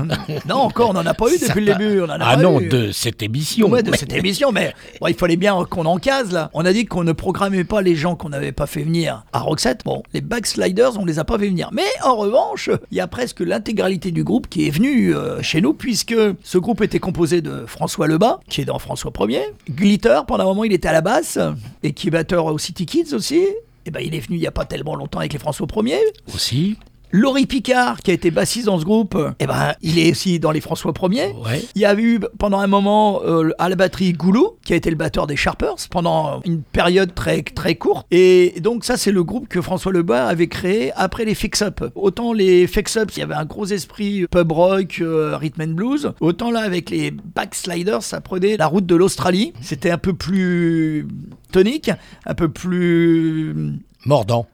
Non, 0.48 0.56
encore, 0.56 0.90
on 0.90 0.92
n'en 0.92 1.06
a 1.06 1.14
pas 1.14 1.26
eu 1.32 1.38
depuis 1.38 1.64
le 1.64 1.72
début. 1.74 2.00
On 2.00 2.04
en 2.04 2.08
a 2.10 2.18
Ah 2.20 2.36
pas 2.36 2.42
non, 2.42 2.60
eu. 2.60 2.68
de 2.68 2.92
cette 2.92 3.22
émission. 3.22 3.68
Ouais, 3.68 3.82
de 3.82 3.94
cette 3.96 4.12
émission, 4.12 4.52
mais 4.52 4.74
bon, 5.00 5.06
il 5.08 5.14
fallait 5.14 5.36
bien 5.36 5.56
qu'on 5.68 5.86
en 5.86 5.98
case 5.98 6.32
là. 6.32 6.50
On 6.54 6.64
a 6.64 6.72
dit 6.72 6.84
qu'on 6.86 7.04
ne 7.04 7.12
programmait 7.12 7.64
pas 7.64 7.82
les 7.82 7.96
gens 7.96 8.14
qu'on 8.16 8.28
n'avait 8.28 8.52
pas 8.52 8.66
fait 8.66 8.82
venir 8.82 9.24
à 9.32 9.40
Roxette. 9.40 9.82
Bon, 9.84 10.02
les 10.12 10.20
Backsliders, 10.20 10.98
on 10.98 11.04
les 11.04 11.18
a 11.18 11.24
pas 11.24 11.38
fait 11.38 11.48
venir. 11.48 11.70
Mais 11.72 11.86
en 12.04 12.16
revanche, 12.16 12.70
il 12.90 12.96
y 12.98 13.00
a 13.00 13.06
presque 13.06 13.40
l'intégralité 13.40 14.10
du 14.10 14.24
groupe 14.24 14.48
qui 14.48 14.66
est 14.66 14.70
venu 14.70 15.14
euh, 15.14 15.42
chez 15.42 15.60
nous, 15.60 15.72
puisque 15.72 16.14
ce 16.42 16.58
groupe 16.58 16.82
était 16.82 16.98
composé 16.98 17.40
de 17.40 17.64
François 17.66 18.06
Lebas, 18.06 18.38
qui 18.48 18.60
est 18.60 18.64
dans 18.66 18.78
François 18.78 19.10
1er, 19.10 19.40
Glitter, 19.70 20.20
pendant 20.26 20.44
un 20.44 20.46
moment 20.48 20.64
il 20.64 20.72
était 20.72 20.88
à 20.88 20.92
la 20.92 21.00
basse, 21.00 21.38
et 21.82 21.92
qui 21.92 22.08
est 22.08 22.10
batteur 22.10 22.46
au 22.46 22.58
City 22.58 22.84
Kids 22.86 23.14
aussi. 23.14 23.46
Et 23.88 23.90
ben, 23.92 24.00
il 24.04 24.14
est 24.16 24.20
venu 24.20 24.36
il 24.36 24.42
y 24.42 24.48
a 24.48 24.50
pas 24.52 24.64
tellement 24.64 24.96
longtemps 24.96 25.20
avec 25.20 25.32
les 25.32 25.38
François 25.38 25.66
1er. 25.68 25.98
Aussi. 26.34 26.76
Laurie 27.12 27.46
Picard, 27.46 28.00
qui 28.00 28.10
a 28.10 28.14
été 28.14 28.30
bassiste 28.30 28.66
dans 28.66 28.78
ce 28.78 28.84
groupe, 28.84 29.16
eh 29.38 29.46
ben, 29.46 29.74
il 29.82 29.98
est 29.98 30.10
aussi 30.10 30.38
dans 30.38 30.50
les 30.50 30.60
François 30.60 30.92
1er. 30.92 31.34
Ouais. 31.44 31.64
Il 31.74 31.82
y 31.82 31.84
a 31.84 31.94
eu 31.94 32.20
pendant 32.38 32.58
un 32.58 32.66
moment 32.66 33.22
euh, 33.24 33.50
à 33.58 33.68
la 33.68 33.76
batterie 33.76 34.12
Goulou, 34.12 34.56
qui 34.64 34.72
a 34.72 34.76
été 34.76 34.90
le 34.90 34.96
batteur 34.96 35.26
des 35.26 35.36
Sharpers 35.36 35.76
pendant 35.90 36.40
une 36.44 36.62
période 36.62 37.14
très, 37.14 37.42
très 37.42 37.76
courte. 37.76 38.06
Et 38.10 38.54
donc 38.60 38.84
ça, 38.84 38.96
c'est 38.96 39.12
le 39.12 39.22
groupe 39.22 39.48
que 39.48 39.60
François 39.60 39.92
Lebas 39.92 40.26
avait 40.26 40.48
créé 40.48 40.92
après 40.96 41.24
les 41.24 41.34
Fix 41.34 41.62
Up. 41.62 41.84
Autant 41.94 42.32
les 42.32 42.66
Fix 42.66 42.96
Up, 42.96 43.10
il 43.16 43.20
y 43.20 43.22
avait 43.22 43.34
un 43.34 43.44
gros 43.44 43.66
esprit 43.66 44.26
pub 44.26 44.50
rock, 44.52 44.98
euh, 45.00 45.36
rhythm 45.36 45.62
and 45.62 45.74
blues. 45.74 46.12
Autant 46.20 46.50
là, 46.50 46.60
avec 46.60 46.90
les 46.90 47.12
Backsliders, 47.12 48.02
ça 48.02 48.20
prenait 48.20 48.56
la 48.56 48.66
route 48.66 48.86
de 48.86 48.96
l'Australie. 48.96 49.52
C'était 49.60 49.90
un 49.90 49.98
peu 49.98 50.12
plus 50.12 51.06
tonique, 51.52 51.90
un 52.26 52.34
peu 52.34 52.48
plus 52.48 53.78
Mordant. 54.06 54.46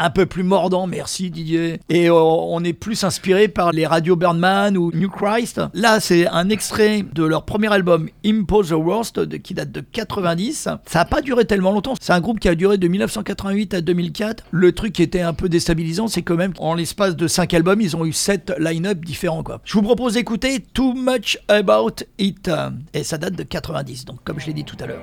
un 0.00 0.10
peu 0.10 0.26
plus 0.26 0.42
mordant, 0.42 0.88
merci 0.88 1.30
Didier. 1.30 1.80
Et 1.88 2.10
euh, 2.10 2.14
on 2.14 2.64
est 2.64 2.72
plus 2.72 3.04
inspiré 3.04 3.46
par 3.46 3.70
les 3.70 3.86
radios 3.86 4.16
Birdman 4.16 4.76
ou 4.76 4.90
New 4.92 5.08
Christ. 5.08 5.60
Là, 5.72 6.00
c'est 6.00 6.26
un 6.26 6.48
extrait 6.48 7.04
de 7.12 7.22
leur 7.22 7.44
premier 7.44 7.72
album 7.72 8.08
Impose 8.26 8.70
the 8.70 8.72
Worst 8.72 9.40
qui 9.40 9.54
date 9.54 9.70
de 9.70 9.80
90. 9.80 10.62
Ça 10.62 10.80
n'a 10.92 11.04
pas 11.04 11.22
duré 11.22 11.44
tellement 11.44 11.70
longtemps. 11.70 11.94
C'est 12.00 12.12
un 12.12 12.20
groupe 12.20 12.40
qui 12.40 12.48
a 12.48 12.56
duré 12.56 12.76
de 12.76 12.88
1988 12.88 13.74
à 13.74 13.80
2004. 13.82 14.44
Le 14.50 14.72
truc 14.72 14.94
qui 14.94 15.04
était 15.04 15.20
un 15.20 15.32
peu 15.32 15.48
déstabilisant, 15.48 16.08
c'est 16.08 16.22
quand 16.22 16.34
même 16.34 16.54
en 16.58 16.74
l'espace 16.74 17.14
de 17.14 17.28
5 17.28 17.54
albums, 17.54 17.80
ils 17.80 17.96
ont 17.96 18.04
eu 18.04 18.12
7 18.12 18.54
line-up 18.58 19.04
différents. 19.04 19.44
Je 19.62 19.74
vous 19.74 19.82
propose 19.82 20.14
d'écouter 20.14 20.58
Too 20.74 20.94
Much 20.94 21.38
About 21.46 22.02
It. 22.18 22.50
Et 22.94 23.04
ça 23.04 23.16
date 23.16 23.34
de 23.34 23.44
90, 23.44 24.06
donc 24.06 24.24
comme 24.24 24.40
je 24.40 24.46
l'ai 24.46 24.54
dit 24.54 24.64
tout 24.64 24.76
à 24.80 24.86
l'heure. 24.86 25.02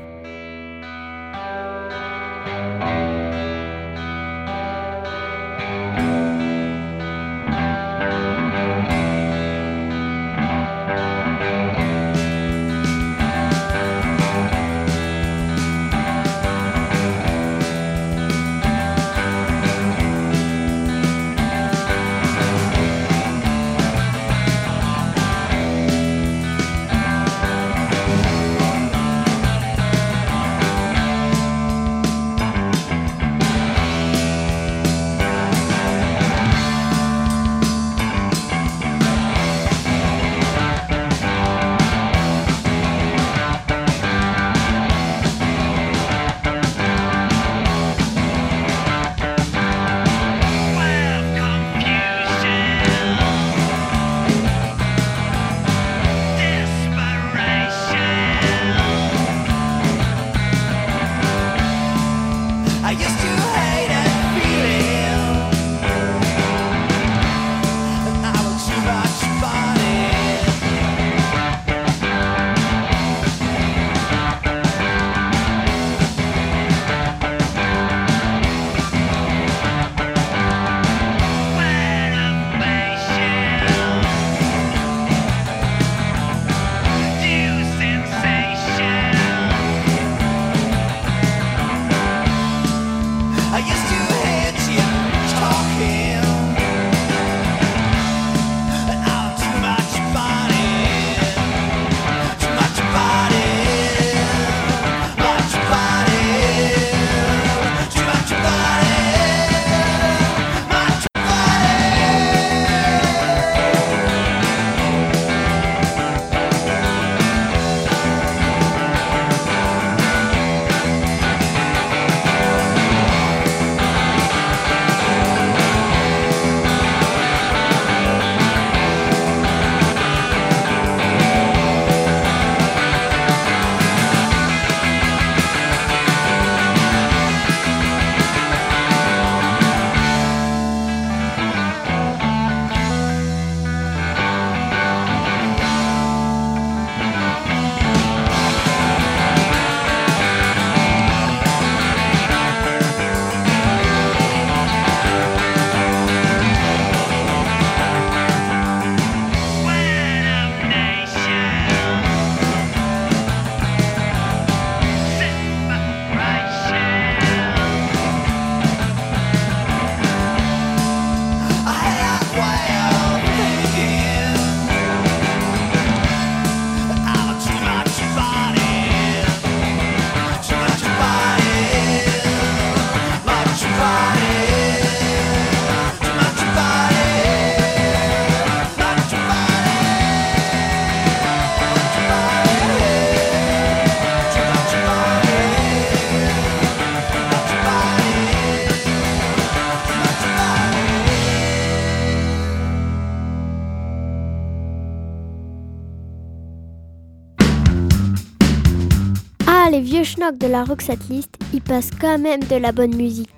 La 210.55 210.63
Roxette 210.63 211.09
List, 211.09 211.35
ils 211.53 211.61
passent 211.61 211.91
quand 211.99 212.17
même 212.17 212.41
de 212.43 212.55
la 212.55 212.71
bonne 212.71 212.95
musique. 212.95 213.34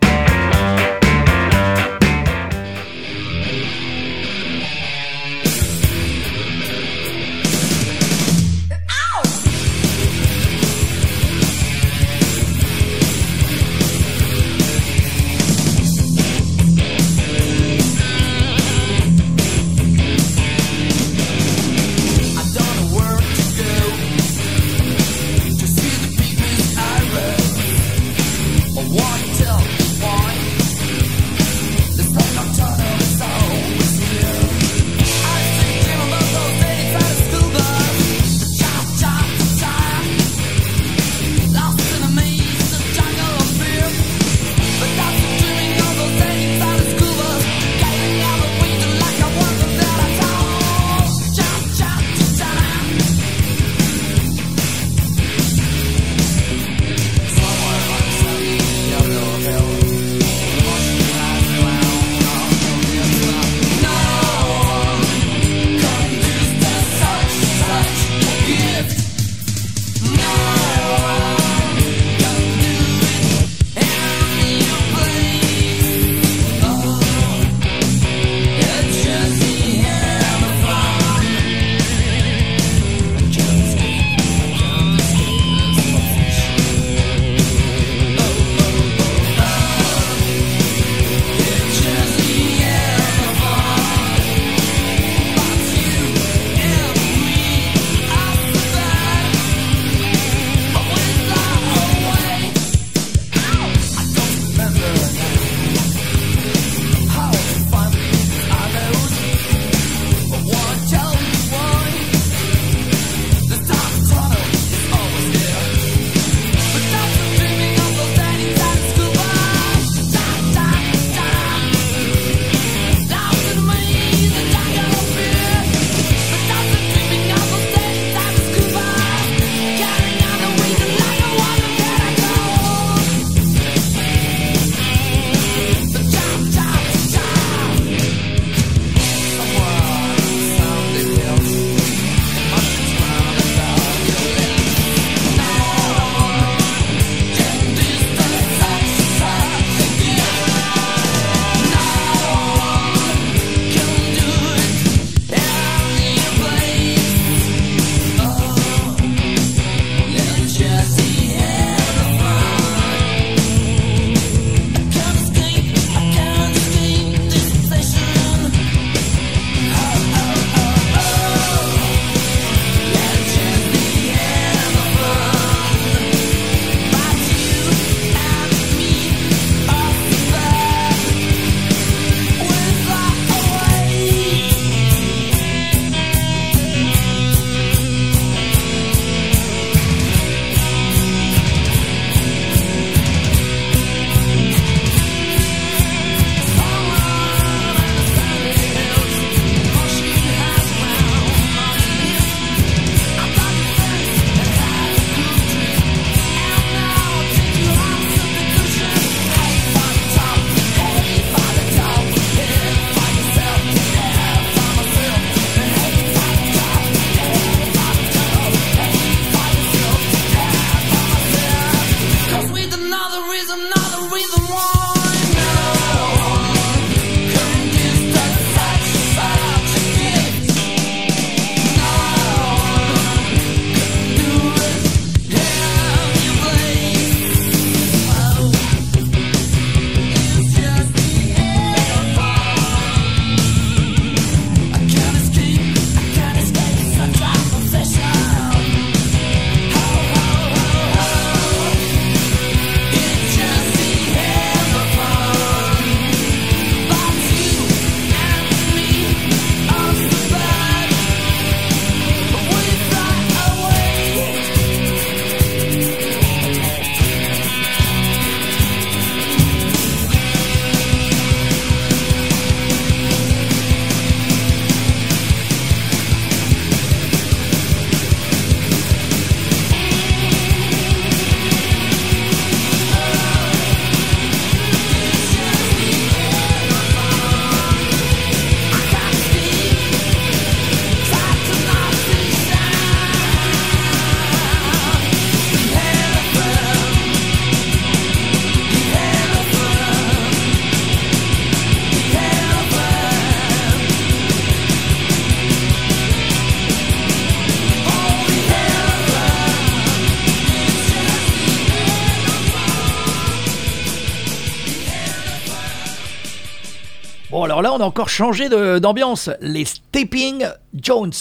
Alors 317.58 317.62
là, 317.62 317.74
on 317.74 317.84
a 317.84 317.88
encore 317.88 318.10
changé 318.10 318.50
d'ambiance. 318.80 319.32
Les 319.42 319.66
Stepping 319.66 320.46
Jones. 320.80 321.12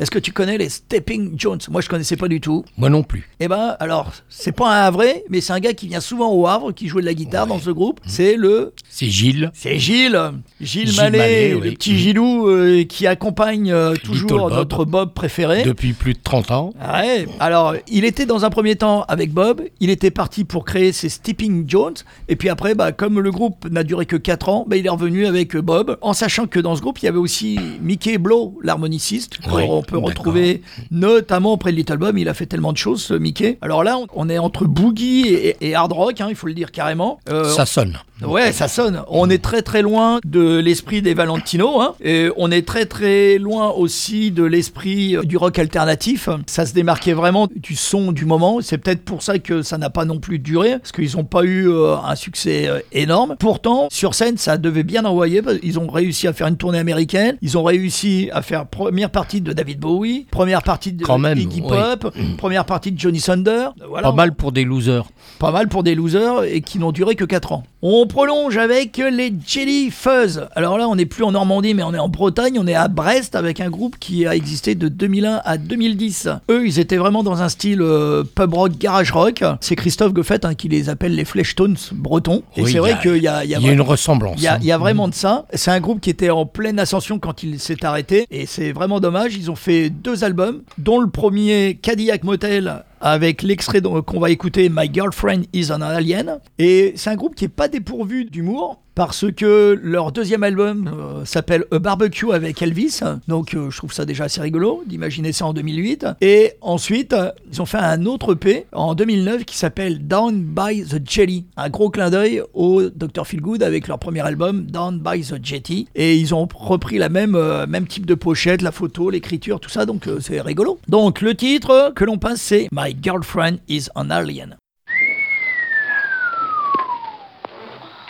Est-ce 0.00 0.10
que 0.10 0.18
tu 0.18 0.32
connais 0.32 0.58
les 0.58 0.68
Stepping 0.68 1.34
Jones? 1.38 1.60
Moi, 1.70 1.80
je 1.80 1.88
connaissais 1.88 2.16
pas 2.16 2.26
du 2.26 2.40
tout. 2.40 2.64
Moi 2.76 2.88
non 2.90 3.04
plus. 3.04 3.28
Eh 3.38 3.46
ben, 3.46 3.76
alors, 3.78 4.10
c'est 4.28 4.50
pas 4.50 4.86
un 4.86 4.90
vrai, 4.90 5.22
mais 5.30 5.40
c'est 5.40 5.52
un 5.52 5.60
gars 5.60 5.74
qui 5.74 5.86
vient 5.86 6.00
souvent 6.00 6.32
au 6.32 6.46
Havre, 6.48 6.72
qui 6.72 6.88
jouait 6.88 7.02
de 7.02 7.06
la 7.06 7.14
guitare 7.14 7.46
dans 7.46 7.60
ce 7.60 7.70
groupe. 7.70 8.00
C'est 8.04 8.34
le. 8.34 8.72
C'est 8.88 9.06
Gilles. 9.06 9.50
C'est 9.54 9.78
Gilles. 9.78 10.20
Gilles, 10.60 10.88
Gilles 10.88 10.96
Mallet, 10.96 11.18
Mallet, 11.18 11.50
le 11.54 11.70
petit 11.72 11.92
Mhm. 11.92 11.98
Gilou 11.98 12.48
euh, 12.48 12.84
qui 12.84 13.06
accompagne 13.06 13.70
euh, 13.70 13.94
toujours 13.94 14.48
Bob. 14.48 14.54
notre 14.54 14.84
Bob 14.84 15.12
préféré. 15.14 15.62
Depuis 15.62 15.92
plus 15.92 16.14
de 16.14 16.18
30 16.22 16.50
ans. 16.50 16.72
Ouais. 16.80 17.26
Alors, 17.38 17.74
il 17.88 18.04
était 18.04 18.26
dans 18.26 18.44
un 18.44 18.50
premier 18.50 18.74
temps 18.74 19.04
avec 19.06 19.32
Bob, 19.32 19.62
il 19.80 19.90
était 19.90 20.10
parti 20.10 20.42
pour 20.44 20.64
créer 20.64 20.90
ses 20.90 21.08
Stepping 21.10 21.64
Jones, 21.68 21.94
et 22.28 22.34
puis 22.34 22.48
après, 22.48 22.74
bah, 22.74 22.90
comme 22.90 23.20
le 23.20 23.30
groupe 23.30 23.66
n'a 23.70 23.84
duré 23.84 24.06
que 24.06 24.16
4 24.16 24.48
ans, 24.48 24.64
bah, 24.66 24.76
il 24.76 24.86
est 24.86 24.90
revenu 24.90 25.26
avec 25.26 25.54
euh, 25.54 25.62
En 26.00 26.12
sachant 26.12 26.46
que 26.46 26.60
dans 26.60 26.74
ce 26.76 26.80
groupe, 26.80 26.98
il 27.00 27.06
y 27.06 27.08
avait 27.08 27.18
aussi 27.18 27.58
Mickey 27.82 28.18
Blow, 28.18 28.58
l'harmoniciste, 28.62 29.38
Oui, 29.52 29.66
qu'on 29.66 29.82
peut 29.82 29.98
retrouver 29.98 30.62
notamment 30.90 31.52
auprès 31.52 31.72
de 31.72 31.76
Little 31.76 31.96
Bob, 31.98 32.18
il 32.18 32.28
a 32.28 32.34
fait 32.34 32.46
tellement 32.46 32.72
de 32.72 32.78
choses, 32.78 33.02
ce 33.02 33.14
Mickey. 33.14 33.58
Alors 33.60 33.84
là, 33.84 33.98
on- 34.14 34.26
est 34.28 34.38
entre 34.38 34.64
boogie 34.64 35.28
et, 35.28 35.56
et 35.60 35.74
hard 35.76 35.92
rock, 35.92 36.20
hein, 36.20 36.26
il 36.28 36.34
faut 36.34 36.48
le 36.48 36.54
dire 36.54 36.72
carrément. 36.72 37.20
Euh, 37.28 37.44
Ça 37.44 37.64
sonne. 37.64 37.98
Ouais, 38.26 38.50
ça 38.52 38.66
sonne. 38.66 39.02
On 39.08 39.28
est 39.30 39.42
très 39.42 39.60
très 39.62 39.82
loin 39.82 40.20
de 40.24 40.56
l'esprit 40.58 41.02
des 41.02 41.12
Valentino, 41.14 41.80
hein. 41.82 41.94
Et 42.02 42.28
on 42.36 42.50
est 42.50 42.66
très 42.66 42.86
très 42.86 43.36
loin 43.38 43.68
aussi 43.70 44.30
de 44.30 44.42
l'esprit 44.42 45.16
du 45.24 45.36
rock 45.36 45.58
alternatif. 45.58 46.28
Ça 46.46 46.64
se 46.66 46.72
démarquait 46.72 47.12
vraiment 47.12 47.46
du 47.54 47.76
son 47.76 48.12
du 48.12 48.24
moment. 48.24 48.58
C'est 48.62 48.78
peut-être 48.78 49.04
pour 49.04 49.22
ça 49.22 49.38
que 49.38 49.60
ça 49.62 49.76
n'a 49.78 49.90
pas 49.90 50.04
non 50.06 50.18
plus 50.18 50.38
duré, 50.38 50.78
parce 50.78 50.92
qu'ils 50.92 51.14
n'ont 51.16 51.24
pas 51.24 51.44
eu 51.44 51.68
euh, 51.68 51.94
un 51.96 52.16
succès 52.16 52.66
euh, 52.68 52.80
énorme. 52.92 53.36
Pourtant, 53.38 53.88
sur 53.90 54.14
scène, 54.14 54.38
ça 54.38 54.56
devait 54.56 54.82
bien 54.82 55.04
envoyer. 55.04 55.42
Qu'ils 55.66 55.80
ont 55.80 55.88
réussi 55.88 56.28
à 56.28 56.32
faire 56.32 56.46
une 56.46 56.56
tournée 56.56 56.78
américaine. 56.78 57.36
Ils 57.42 57.58
ont 57.58 57.64
réussi 57.64 58.28
à 58.32 58.40
faire 58.42 58.66
première 58.66 59.10
partie 59.10 59.40
de 59.40 59.52
David 59.52 59.80
Bowie, 59.80 60.26
première 60.30 60.62
partie 60.62 60.92
de 60.92 61.04
Quand 61.04 61.18
même, 61.18 61.38
Iggy 61.38 61.60
oui. 61.60 61.68
Pop, 61.68 62.14
première 62.38 62.64
partie 62.64 62.92
de 62.92 62.98
Johnny 63.00 63.20
Thunder. 63.20 63.68
Voilà. 63.88 64.08
Pas 64.10 64.14
mal 64.14 64.34
pour 64.34 64.52
des 64.52 64.64
losers. 64.64 65.06
Pas 65.40 65.50
mal 65.50 65.68
pour 65.68 65.82
des 65.82 65.94
losers 65.96 66.44
et 66.44 66.60
qui 66.60 66.78
n'ont 66.78 66.92
duré 66.92 67.16
que 67.16 67.24
4 67.24 67.50
ans. 67.52 67.64
On 67.82 68.06
prolonge 68.06 68.56
avec 68.56 68.96
les 68.96 69.32
Jelly 69.46 69.90
Fuzz. 69.90 70.46
Alors 70.54 70.78
là, 70.78 70.88
on 70.88 70.94
n'est 70.96 71.06
plus 71.06 71.24
en 71.24 71.32
Normandie, 71.32 71.74
mais 71.74 71.82
on 71.82 71.92
est 71.94 71.98
en 71.98 72.08
Bretagne. 72.08 72.58
On 72.60 72.66
est 72.66 72.74
à 72.74 72.88
Brest 72.88 73.34
avec 73.34 73.60
un 73.60 73.68
groupe 73.68 73.96
qui 73.98 74.24
a 74.26 74.34
existé 74.36 74.74
de 74.74 74.88
2001 74.88 75.40
à 75.44 75.58
2010. 75.58 76.28
Eux, 76.50 76.66
ils 76.66 76.78
étaient 76.78 76.96
vraiment 76.96 77.22
dans 77.22 77.42
un 77.42 77.48
style 77.48 77.82
euh, 77.82 78.22
pub 78.24 78.54
rock, 78.54 78.72
garage 78.78 79.10
rock. 79.12 79.42
C'est 79.60 79.76
Christophe 79.76 80.12
Goffet 80.12 80.44
hein, 80.46 80.54
qui 80.54 80.68
les 80.68 80.88
appelle 80.88 81.14
les 81.14 81.24
Fleshtones 81.24 81.76
bretons. 81.92 82.42
Et 82.56 82.62
Oui, 82.62 82.70
c'est 82.70 82.76
y 82.76 82.80
vrai 82.80 82.92
a- 82.92 82.96
qu'il 82.96 83.22
y 83.22 83.28
a, 83.28 83.44
y 83.44 83.54
a 83.54 83.58
y 83.60 83.68
a 83.68 83.72
une 83.72 83.80
ressemblance. 83.80 84.36
il 84.38 84.44
y, 84.44 84.46
a, 84.46 84.54
hein. 84.54 84.58
il 84.60 84.66
y 84.66 84.72
a 84.72 84.78
vraiment 84.78 85.08
de 85.08 85.14
ça. 85.14 85.46
C'est 85.56 85.70
un 85.70 85.80
groupe 85.80 86.00
qui 86.00 86.10
était 86.10 86.30
en 86.30 86.44
pleine 86.46 86.78
ascension 86.78 87.18
quand 87.18 87.42
il 87.42 87.58
s'est 87.60 87.84
arrêté. 87.84 88.26
Et 88.30 88.46
c'est 88.46 88.72
vraiment 88.72 89.00
dommage. 89.00 89.34
Ils 89.36 89.50
ont 89.50 89.56
fait 89.56 89.90
deux 89.90 90.24
albums, 90.24 90.62
dont 90.78 91.00
le 91.00 91.08
premier 91.08 91.78
Cadillac 91.80 92.24
Motel 92.24 92.84
avec 93.00 93.42
l'extrait 93.42 93.80
qu'on 93.80 94.20
va 94.20 94.30
écouter 94.30 94.68
My 94.68 94.92
Girlfriend 94.92 95.42
is 95.52 95.72
an 95.72 95.80
Alien. 95.80 96.38
Et 96.58 96.92
c'est 96.96 97.10
un 97.10 97.16
groupe 97.16 97.34
qui 97.34 97.46
est 97.46 97.48
pas 97.48 97.68
dépourvu 97.68 98.24
d'humour. 98.24 98.80
Parce 98.96 99.30
que 99.30 99.78
leur 99.82 100.10
deuxième 100.10 100.42
album 100.42 100.90
euh, 100.90 101.26
s'appelle 101.26 101.66
A 101.70 101.78
Barbecue 101.78 102.32
avec 102.32 102.62
Elvis. 102.62 103.00
Donc 103.28 103.52
euh, 103.52 103.68
je 103.68 103.76
trouve 103.76 103.92
ça 103.92 104.06
déjà 104.06 104.24
assez 104.24 104.40
rigolo 104.40 104.84
d'imaginer 104.86 105.32
ça 105.32 105.44
en 105.44 105.52
2008. 105.52 106.06
Et 106.22 106.54
ensuite, 106.62 107.14
ils 107.52 107.60
ont 107.60 107.66
fait 107.66 107.76
un 107.76 108.06
autre 108.06 108.32
EP 108.32 108.64
en 108.72 108.94
2009 108.94 109.44
qui 109.44 109.58
s'appelle 109.58 110.06
Down 110.06 110.42
by 110.42 110.82
the 110.82 111.06
Jelly. 111.06 111.44
Un 111.58 111.68
gros 111.68 111.90
clin 111.90 112.08
d'œil 112.08 112.42
au 112.54 112.84
Dr. 112.88 113.26
Feelgood 113.26 113.62
avec 113.62 113.86
leur 113.86 113.98
premier 113.98 114.22
album 114.22 114.62
Down 114.64 114.98
by 114.98 115.20
the 115.20 115.44
Jetty. 115.44 115.88
Et 115.94 116.16
ils 116.16 116.34
ont 116.34 116.48
repris 116.54 116.96
la 116.96 117.10
même, 117.10 117.34
euh, 117.34 117.66
même 117.66 117.86
type 117.86 118.06
de 118.06 118.14
pochette, 118.14 118.62
la 118.62 118.72
photo, 118.72 119.10
l'écriture, 119.10 119.60
tout 119.60 119.68
ça. 119.68 119.84
Donc 119.84 120.08
c'est 120.22 120.40
rigolo. 120.40 120.78
Donc 120.88 121.20
le 121.20 121.34
titre 121.34 121.92
que 121.94 122.06
l'on 122.06 122.16
passe 122.16 122.40
c'est 122.40 122.68
My 122.72 122.96
Girlfriend 122.98 123.58
is 123.68 123.88
an 123.94 124.08
Alien. 124.08 124.56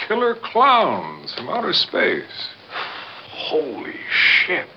Killer 0.06 0.36
clowns 0.36 1.34
from 1.34 1.48
outer 1.48 1.72
space. 1.72 2.50
Holy 3.28 3.96
shit. 4.08 4.68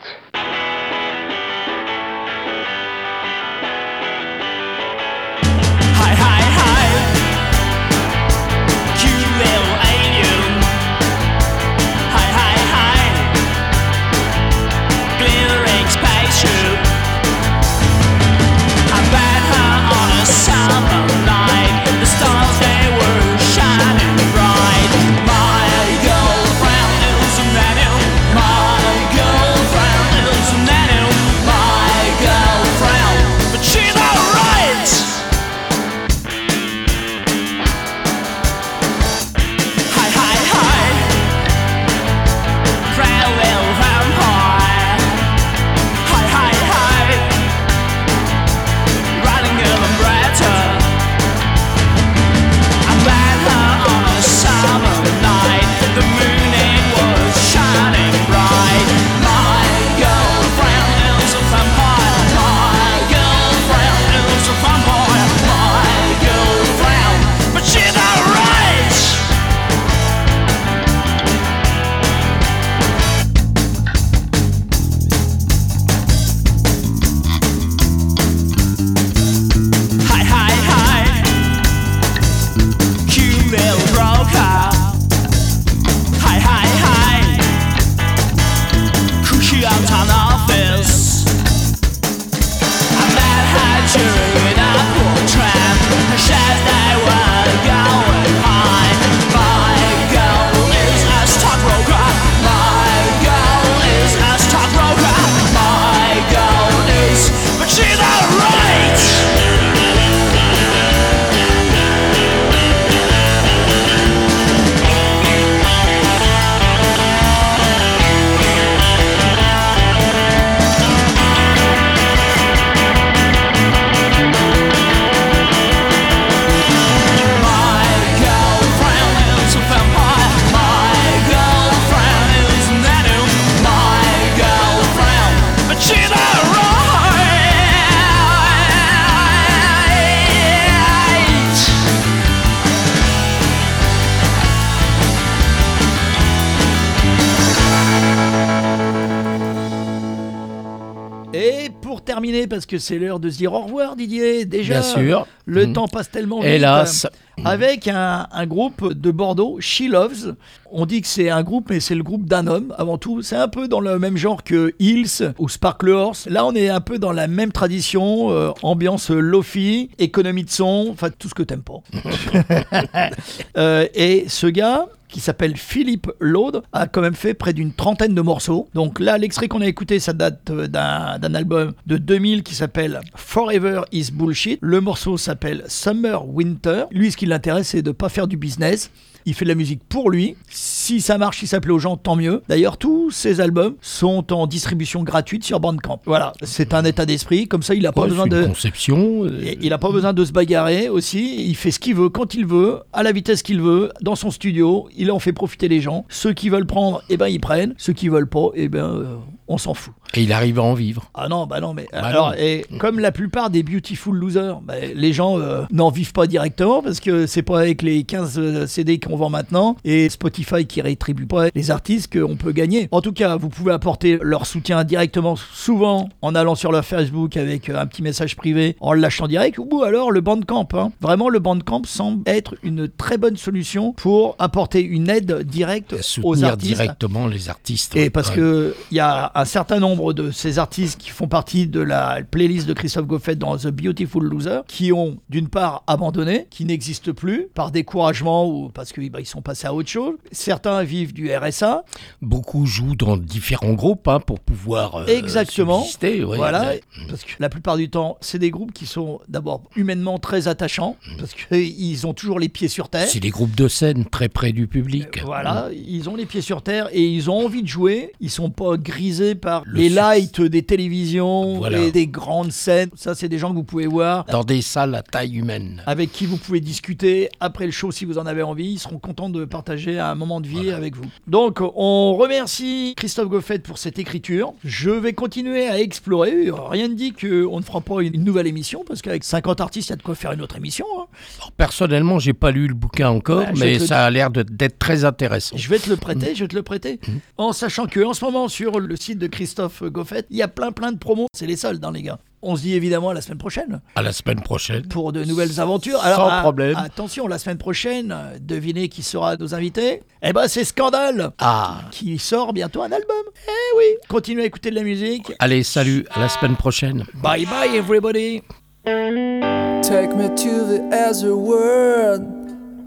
Parce 152.59 152.65
que 152.65 152.77
c'est 152.77 152.99
l'heure 152.99 153.21
de 153.21 153.29
se 153.29 153.37
dire 153.37 153.53
au 153.53 153.61
revoir, 153.61 153.95
Didier, 153.95 154.43
déjà. 154.43 154.81
Bien 154.81 154.83
sûr. 154.83 155.27
Le 155.45 155.65
Mhm. 155.67 155.73
temps 155.73 155.87
passe 155.87 156.11
tellement 156.11 156.41
vite. 156.41 156.49
Hélas. 156.49 157.07
avec 157.45 157.87
un, 157.87 158.27
un 158.33 158.45
groupe 158.45 158.91
de 158.91 159.11
Bordeaux, 159.11 159.59
She 159.61 159.83
Loves. 159.89 160.35
On 160.73 160.85
dit 160.85 160.99
que 161.01 161.07
c'est 161.07 161.29
un 161.29 161.41
groupe, 161.41 161.67
mais 161.69 161.79
c'est 161.79 161.95
le 161.95 162.03
groupe 162.03 162.25
d'un 162.25 162.47
homme 162.47 162.75
avant 162.77 162.97
tout. 162.97 163.21
C'est 163.21 163.37
un 163.37 163.47
peu 163.47 163.69
dans 163.69 163.79
le 163.79 163.97
même 163.97 164.17
genre 164.17 164.43
que 164.43 164.73
Hills 164.77 165.31
ou 165.39 165.47
Sparkle 165.47 165.87
Horse. 165.91 166.27
Là, 166.29 166.45
on 166.45 166.53
est 166.53 166.67
un 166.67 166.81
peu 166.81 166.99
dans 166.99 167.13
la 167.13 167.27
même 167.27 167.53
tradition, 167.53 168.29
euh, 168.31 168.51
ambiance 168.61 169.09
lofi, 169.09 169.89
économie 169.99 170.43
de 170.43 170.49
son, 170.49 170.89
enfin 170.91 171.11
tout 171.17 171.29
ce 171.29 171.33
que 171.33 171.43
t'aimes 171.43 171.63
pas. 171.63 171.79
Euh, 173.57 173.87
et 173.93 174.25
ce 174.27 174.47
gars, 174.47 174.87
qui 175.09 175.19
s'appelle 175.19 175.57
Philippe 175.57 176.11
Laude, 176.19 176.61
a 176.71 176.87
quand 176.87 177.01
même 177.01 177.15
fait 177.15 177.33
près 177.33 177.53
d'une 177.53 177.73
trentaine 177.73 178.15
de 178.15 178.21
morceaux. 178.21 178.67
Donc 178.73 178.99
là, 178.99 179.17
l'extrait 179.17 179.47
qu'on 179.47 179.61
a 179.61 179.67
écouté, 179.67 179.99
ça 179.99 180.13
date 180.13 180.49
euh, 180.49 180.67
d'un 180.67 181.33
album 181.33 181.73
de 181.87 181.97
2000 181.97 182.43
qui 182.43 182.55
s'appelle 182.55 183.01
Forever 183.15 183.81
is 183.91 184.11
Bullshit. 184.13 184.59
Le 184.61 184.81
morceau 184.81 185.17
s'appelle 185.17 185.63
Summer 185.67 186.27
Winter. 186.27 186.85
Lui, 186.91 187.11
ce 187.11 187.17
qui 187.17 187.25
l'intéresse, 187.25 187.69
c'est 187.69 187.81
de 187.81 187.91
pas 187.91 188.09
faire 188.09 188.27
du 188.27 188.37
business. 188.37 188.91
Il 189.25 189.33
fait 189.33 189.45
de 189.45 189.49
la 189.49 189.55
musique 189.55 189.81
pour 189.87 190.09
lui. 190.09 190.35
Si 190.49 191.01
ça 191.01 191.17
marche, 191.17 191.39
si 191.39 191.47
ça 191.47 191.59
plaît 191.59 191.71
aux 191.73 191.79
gens, 191.79 191.97
tant 191.97 192.15
mieux. 192.15 192.41
D'ailleurs, 192.49 192.77
tous 192.77 193.11
ses 193.11 193.41
albums 193.41 193.75
sont 193.81 194.31
en 194.33 194.47
distribution 194.47 195.03
gratuite 195.03 195.43
sur 195.43 195.59
Bandcamp. 195.59 196.01
Voilà, 196.05 196.33
c'est 196.43 196.73
un 196.73 196.83
état 196.85 197.05
d'esprit. 197.05 197.47
Comme 197.47 197.61
ça, 197.63 197.75
il 197.75 197.83
n'a 197.83 197.91
pas 197.91 198.01
Ouais, 198.01 198.07
besoin 198.09 198.25
une 198.25 198.31
de. 198.31 198.45
conception. 198.45 199.25
euh, 199.25 199.55
Il 199.61 199.69
n'a 199.69 199.77
pas 199.77 199.91
besoin 199.91 200.13
de 200.13 200.25
se 200.25 200.31
bagarrer 200.31 200.89
aussi. 200.89 201.45
Il 201.47 201.55
fait 201.55 201.71
ce 201.71 201.79
qu'il 201.79 201.95
veut, 201.95 202.09
quand 202.09 202.33
il 202.33 202.45
veut, 202.45 202.79
à 202.93 203.03
la 203.03 203.11
vitesse 203.11 203.43
qu'il 203.43 203.61
veut, 203.61 203.91
dans 204.01 204.15
son 204.15 204.31
studio. 204.31 204.87
Il 204.97 205.11
en 205.11 205.19
fait 205.19 205.33
profiter 205.33 205.67
les 205.67 205.81
gens. 205.81 206.05
Ceux 206.09 206.33
qui 206.33 206.49
veulent 206.49 206.65
prendre, 206.65 207.01
eh 207.09 207.17
ben 207.17 207.27
ils 207.27 207.39
prennent. 207.39 207.73
Ceux 207.77 207.93
qui 207.93 208.09
veulent 208.09 208.29
pas, 208.29 208.49
eh 208.55 208.69
ben 208.69 208.85
euh, 208.85 209.15
on 209.47 209.57
s'en 209.57 209.73
fout. 209.73 209.93
Et 210.15 210.23
il 210.23 210.33
arrive 210.33 210.59
à 210.59 210.63
en 210.63 210.73
vivre. 210.73 211.09
Ah 211.13 211.27
non, 211.29 211.45
bah 211.45 211.59
non, 211.61 211.73
mais 211.73 211.87
Bah 211.91 211.99
alors, 212.03 212.29
non. 212.31 212.35
et 212.39 212.65
comme 212.79 212.99
la 212.99 213.11
plupart 213.11 213.49
des 213.49 213.61
beautiful 213.63 214.15
losers, 214.17 214.59
bah, 214.61 214.73
les 214.95 215.13
gens 215.13 215.39
euh, 215.39 215.63
n'en 215.71 215.89
vivent 215.91 216.13
pas 216.13 216.25
directement 216.25 216.81
parce 216.81 216.99
que 216.99 217.27
c'est 217.27 217.43
pas 217.43 217.59
avec 217.59 217.81
les 217.83 218.03
15 218.03 218.39
euh, 218.39 218.67
CD 218.67 218.99
qu'on 218.99 219.15
vend 219.15 219.29
maintenant 219.29 219.75
et 219.85 220.09
Spotify 220.09 220.65
qui 220.65 220.81
rétribue 220.81 221.27
pas 221.27 221.49
les 221.53 221.69
artistes 221.71 222.11
qu'on 222.11 222.37
peut 222.37 222.51
gagner. 222.51 222.87
En 222.91 223.01
tout 223.01 223.13
cas, 223.13 223.35
vous 223.37 223.49
pouvez 223.49 223.71
apporter 223.71 224.17
leur 224.21 224.45
soutien 224.47 224.83
directement, 224.83 225.35
souvent 225.35 226.09
en 226.21 226.33
allant 226.35 226.55
sur 226.55 226.71
leur 226.71 226.83
Facebook 226.85 227.37
avec 227.37 227.69
euh, 227.69 227.79
un 227.79 227.85
petit 227.85 228.01
message 228.01 228.35
privé, 228.35 228.75
en 228.81 228.93
le 228.93 229.01
lâchant 229.01 229.27
direct, 229.27 229.57
ou 229.59 229.83
alors 229.83 230.11
le 230.11 230.21
Bandcamp. 230.21 230.67
hein. 230.73 230.91
Vraiment, 231.01 231.29
le 231.29 231.39
Bandcamp 231.39 231.83
semble 231.85 232.23
être 232.25 232.55
une 232.63 232.87
très 232.87 233.17
bonne 233.17 233.37
solution 233.37 233.93
pour 233.93 234.35
apporter 234.39 234.81
une 234.81 235.09
aide 235.09 235.43
directe 235.43 235.93
aux 235.93 236.01
Soutenir 236.01 236.47
artistes. 236.49 236.67
directement 236.73 237.27
les 237.27 237.49
artistes. 237.49 237.95
Et 237.95 238.09
parce 238.09 238.29
Ouais. 238.29 238.35
que 238.35 238.75
il 238.91 238.97
y 238.97 238.99
a 238.99 239.31
un 239.35 239.45
certain 239.45 239.79
nombre 239.79 239.98
de 240.13 240.31
ces 240.31 240.59
artistes 240.59 240.99
qui 240.99 241.09
font 241.09 241.27
partie 241.27 241.67
de 241.67 241.79
la 241.81 242.19
playlist 242.29 242.67
de 242.67 242.73
Christophe 242.73 243.05
Goffet 243.07 243.35
dans 243.35 243.57
The 243.57 243.67
Beautiful 243.67 244.23
Loser, 244.23 244.61
qui 244.67 244.91
ont 244.93 245.17
d'une 245.29 245.47
part 245.49 245.83
abandonné, 245.87 246.47
qui 246.49 246.65
n'existent 246.65 247.11
plus 247.13 247.47
par 247.53 247.71
découragement 247.71 248.47
ou 248.49 248.69
parce 248.69 248.91
qu'ils 248.93 249.09
bah, 249.11 249.19
ils 249.19 249.25
sont 249.25 249.41
passés 249.41 249.67
à 249.67 249.73
autre 249.73 249.89
chose. 249.89 250.15
Certains 250.31 250.83
vivent 250.83 251.13
du 251.13 251.33
RSA. 251.35 251.83
Beaucoup 252.21 252.65
jouent 252.65 252.95
dans 252.95 253.17
différents 253.17 253.73
groupes 253.73 254.07
hein, 254.07 254.19
pour 254.19 254.39
pouvoir 254.39 254.95
euh, 254.95 255.05
Exactement. 255.07 255.81
subsister, 255.81 256.23
ouais. 256.23 256.37
voilà, 256.37 256.69
Ouais. 256.69 256.81
parce 257.09 257.23
que 257.23 257.31
la 257.39 257.49
plupart 257.49 257.77
du 257.77 257.89
temps, 257.89 258.17
c'est 258.21 258.39
des 258.39 258.51
groupes 258.51 258.71
qui 258.73 258.85
sont 258.85 259.19
d'abord 259.27 259.63
humainement 259.75 260.19
très 260.19 260.47
attachants, 260.47 260.95
parce 261.17 261.33
qu'ils 261.33 262.07
ont 262.07 262.13
toujours 262.13 262.39
les 262.39 262.49
pieds 262.49 262.67
sur 262.67 262.89
terre. 262.89 263.07
C'est 263.07 263.19
des 263.19 263.29
groupes 263.29 263.55
de 263.55 263.67
scène 263.67 264.05
très 264.05 264.29
près 264.29 264.51
du 264.51 264.67
public. 264.67 265.21
Voilà, 265.23 265.69
ils 265.73 266.09
ont 266.09 266.15
les 266.15 266.25
pieds 266.25 266.41
sur 266.41 266.61
terre 266.61 266.87
et 266.91 267.05
ils 267.05 267.29
ont 267.29 267.45
envie 267.45 267.63
de 267.63 267.67
jouer. 267.67 268.11
Ils 268.19 268.29
sont 268.29 268.49
pas 268.49 268.77
grisés 268.77 269.35
par 269.35 269.63
Le 269.65 269.79
les 269.79 269.88
succès. 269.89 270.01
lights 270.01 270.41
des 270.41 270.63
télévisions 270.63 271.57
Voilà. 271.57 271.79
et 271.79 271.91
des 271.91 272.07
grandes 272.07 272.51
scènes. 272.51 272.89
Ça, 272.95 273.15
c'est 273.15 273.29
des 273.29 273.37
gens 273.37 273.49
que 273.51 273.55
vous 273.55 273.63
pouvez 273.63 273.87
voir. 273.87 274.25
Dans 274.25 274.43
des 274.43 274.61
salles 274.61 274.95
à 274.95 275.01
taille 275.03 275.35
humaine. 275.37 275.83
Avec 275.85 276.11
qui 276.11 276.25
vous 276.25 276.37
pouvez 276.37 276.59
discuter 276.61 277.29
après 277.39 277.65
le 277.65 277.71
show 277.71 277.91
si 277.91 278.05
vous 278.05 278.17
en 278.17 278.25
avez 278.25 278.41
envie. 278.43 278.71
Ils 278.73 278.79
seront 278.79 278.97
contents 278.99 279.29
de 279.29 279.45
partager 279.45 279.99
un 279.99 280.15
moment 280.15 280.41
de 280.41 280.47
vie 280.47 280.71
avec 280.71 280.95
vous. 280.95 281.05
Donc, 281.27 281.59
on 281.61 282.15
remercie 282.15 282.93
Christophe 282.97 283.29
Goffet 283.29 283.59
pour 283.59 283.77
cette 283.77 283.99
écriture. 283.99 284.53
Je 284.63 284.89
vais 284.89 285.13
continuer 285.13 285.67
à 285.67 285.79
explorer. 285.79 286.49
Rien 286.69 286.87
ne 286.87 286.93
dit 286.93 287.13
qu'on 287.13 287.57
ne 287.59 287.63
fera 287.63 287.81
pas 287.81 288.01
une 288.01 288.23
nouvelle 288.23 288.47
émission 288.47 288.83
parce 288.87 289.01
qu'avec 289.01 289.23
50 289.23 289.61
artistes, 289.61 289.89
il 289.89 289.91
y 289.91 289.93
a 289.93 289.97
de 289.97 290.03
quoi 290.03 290.15
faire 290.15 290.31
une 290.31 290.41
autre 290.41 290.55
émission. 290.57 290.85
hein. 290.99 291.05
Alors, 291.39 291.51
personnellement, 291.51 292.19
j'ai 292.19 292.33
pas 292.33 292.51
lu 292.51 292.67
le 292.67 292.73
bouquin 292.73 293.09
encore, 293.09 293.43
Bah, 293.43 293.51
mais 293.57 293.79
ça 293.79 294.05
a 294.05 294.09
l'air 294.09 294.29
d'être 294.29 294.79
très 294.79 295.05
intéressant. 295.05 295.57
Je 295.57 295.69
vais 295.69 295.79
te 295.79 295.89
le 295.89 295.95
prêter, 295.97 296.35
je 296.35 296.43
vais 296.43 296.47
te 296.47 296.55
le 296.55 296.63
prêter. 296.63 296.99
En 297.37 297.53
sachant 297.53 297.85
que 297.87 298.03
en 298.03 298.13
ce 298.13 298.23
moment 298.25 298.47
sur 298.47 298.79
le 298.79 298.95
site 298.95 299.19
de 299.19 299.27
Christophe 299.27 299.78
Goffet, 299.87 300.25
il 300.29 300.37
y 300.37 300.41
a 300.41 300.47
plein 300.47 300.71
plein 300.71 300.91
de 300.91 300.97
promos. 300.97 301.27
C'est 301.33 301.47
les 301.47 301.55
soldes, 301.55 301.83
hein, 301.83 301.91
les 301.93 302.01
gars. 302.03 302.19
On 302.41 302.55
se 302.55 302.61
dit 302.61 302.73
évidemment 302.73 303.09
à 303.09 303.13
la 303.13 303.19
semaine 303.21 303.37
prochaine 303.37 303.81
À 303.95 304.01
la 304.01 304.13
semaine 304.13 304.39
prochaine. 304.41 304.87
pour 304.87 305.11
de 305.11 305.25
nouvelles 305.25 305.59
aventures. 305.59 305.99
Sans 305.99 306.29
ah, 306.29 306.39
problème. 306.41 306.75
Attention, 306.77 307.27
la 307.27 307.37
semaine 307.37 307.57
prochaine, 307.57 308.15
devinez 308.39 308.87
qui 308.87 309.03
sera 309.03 309.35
nos 309.35 309.53
invités 309.53 310.03
Eh 310.21 310.31
ben, 310.31 310.47
c'est 310.47 310.63
Scandale 310.63 311.31
Ah, 311.39 311.81
qui 311.91 312.17
sort 312.17 312.53
bientôt 312.53 312.81
un 312.81 312.91
album. 312.93 313.23
Eh 313.45 313.77
oui. 313.77 313.83
Continuez 314.07 314.43
à 314.43 314.45
écouter 314.45 314.69
de 314.69 314.75
la 314.75 314.83
musique. 314.83 315.33
allez, 315.39 315.63
salut, 315.63 316.05
à 316.11 316.21
la 316.21 316.29
semaine 316.29 316.55
prochaine. 316.55 317.05
Bye 317.15 317.45
bye 317.45 317.75
everybody. 317.75 318.41
Take 318.85 320.15
me 320.15 320.29
to 320.29 320.65
the 320.65 320.81
other 320.93 321.35
world. 321.35 322.23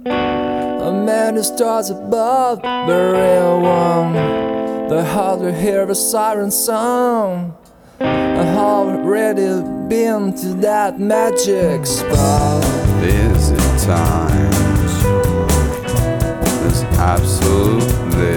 A 0.07 0.91
man 0.93 1.37
who 1.37 1.43
stars 1.43 1.91
above 1.91 2.63
the 2.63 3.13
real 3.13 3.61
one. 3.61 4.62
The 4.93 5.03
heart 5.03 5.41
will 5.41 5.55
hear 5.55 5.89
a 5.89 5.95
siren 5.95 6.51
song. 6.51 7.57
I 7.99 8.05
have 8.05 8.59
already 8.59 9.63
been 9.89 10.35
to 10.35 10.49
that 10.61 11.01
magic 11.01 11.87
spot. 11.87 12.63
busy 13.01 13.57
times. 13.87 14.93
There's 16.61 16.83
absolutely 17.01 18.37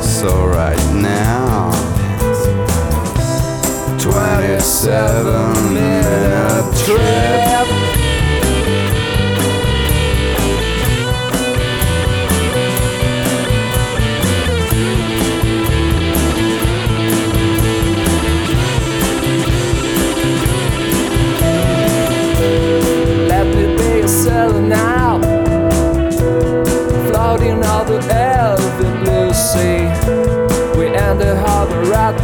so 0.00 0.46
right 0.46 0.94
now. 0.94 1.72
27 3.98 5.74
minute 5.74 6.84
trip. 6.84 7.85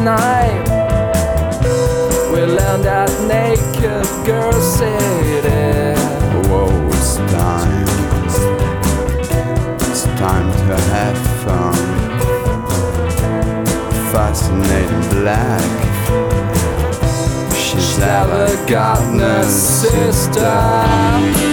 Night. 0.04 0.64
We 2.32 2.40
land 2.46 2.86
at 2.86 3.10
naked 3.28 4.06
girl 4.26 4.52
city. 4.52 5.94
Whoa, 6.48 6.88
it's 6.88 7.16
time. 7.16 7.86
It's 9.90 10.04
time 10.18 10.50
to 10.66 10.76
have 10.94 11.18
fun. 11.44 11.74
Fascinating 14.12 15.08
black. 15.10 15.62
She's 17.54 17.84
Stella 17.84 18.48
Gardner's 18.66 19.46
sister. 19.46 21.51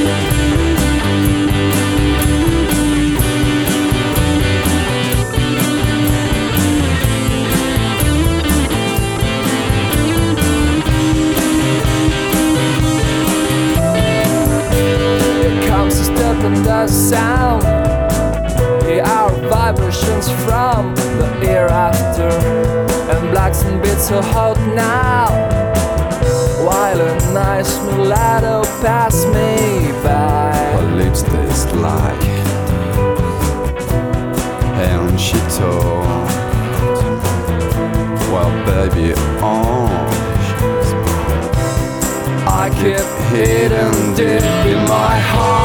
didn't 43.45 44.19
in 44.19 44.83
my 44.87 45.17
heart. 45.19 45.58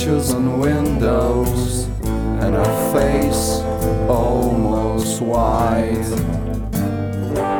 Pictures 0.00 0.32
on 0.32 0.58
windows, 0.60 1.84
and 2.40 2.56
a 2.56 2.90
face 2.90 3.60
almost 4.08 5.20
white. 5.20 6.08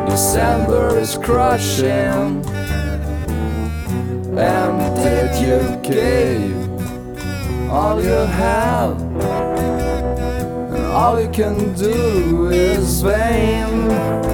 December 0.09 0.99
is 0.99 1.19
crushing, 1.19 2.43
and 4.39 4.97
did 4.97 5.31
you 5.45 5.61
give 5.83 7.71
all 7.71 8.03
you 8.03 8.09
have? 8.09 8.99
And 10.73 10.85
all 10.95 11.21
you 11.21 11.29
can 11.29 11.75
do 11.75 12.49
is 12.49 13.03
vain. 13.03 14.30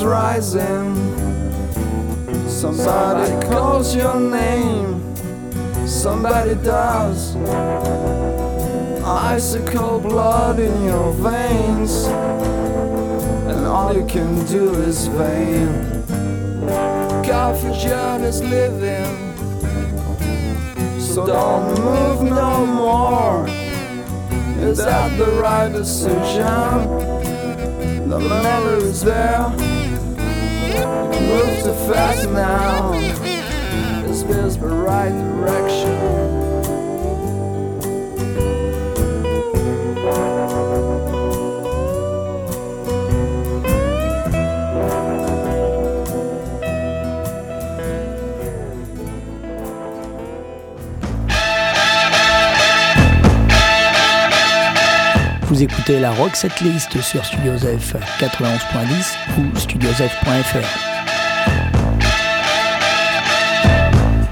Is 0.00 0.06
rising. 0.06 0.96
Somebody 2.48 3.30
calls 3.46 3.94
your 3.94 4.18
name. 4.18 5.16
Somebody 5.86 6.54
does. 6.56 7.36
Icicle 9.04 10.00
blood 10.00 10.58
in 10.58 10.84
your 10.84 11.12
veins. 11.12 12.06
And 13.50 13.66
all 13.66 13.94
you 13.94 14.06
can 14.06 14.44
do 14.46 14.74
is 14.74 15.06
vain. 15.08 15.68
Confusion 17.24 18.24
is 18.24 18.42
living. 18.42 19.16
So 20.98 21.26
don't 21.26 21.78
move 21.78 22.22
no 22.22 22.66
more. 22.66 23.46
Is 24.66 24.78
that 24.78 25.18
the 25.18 25.32
right 25.42 25.72
decision? 25.72 26.88
The 28.08 28.18
memory 28.18 28.88
is 28.88 29.02
there. 29.02 29.69
Vous 55.50 55.64
écoutez 55.64 56.00
la 56.00 56.10
Rock 56.12 56.36
Setlist 56.36 57.00
sur 57.02 57.24
Studios 57.24 57.58
F 57.58 57.94
91.10 58.20 59.16
ou 59.38 59.58
studiosf.fr. 59.58 60.89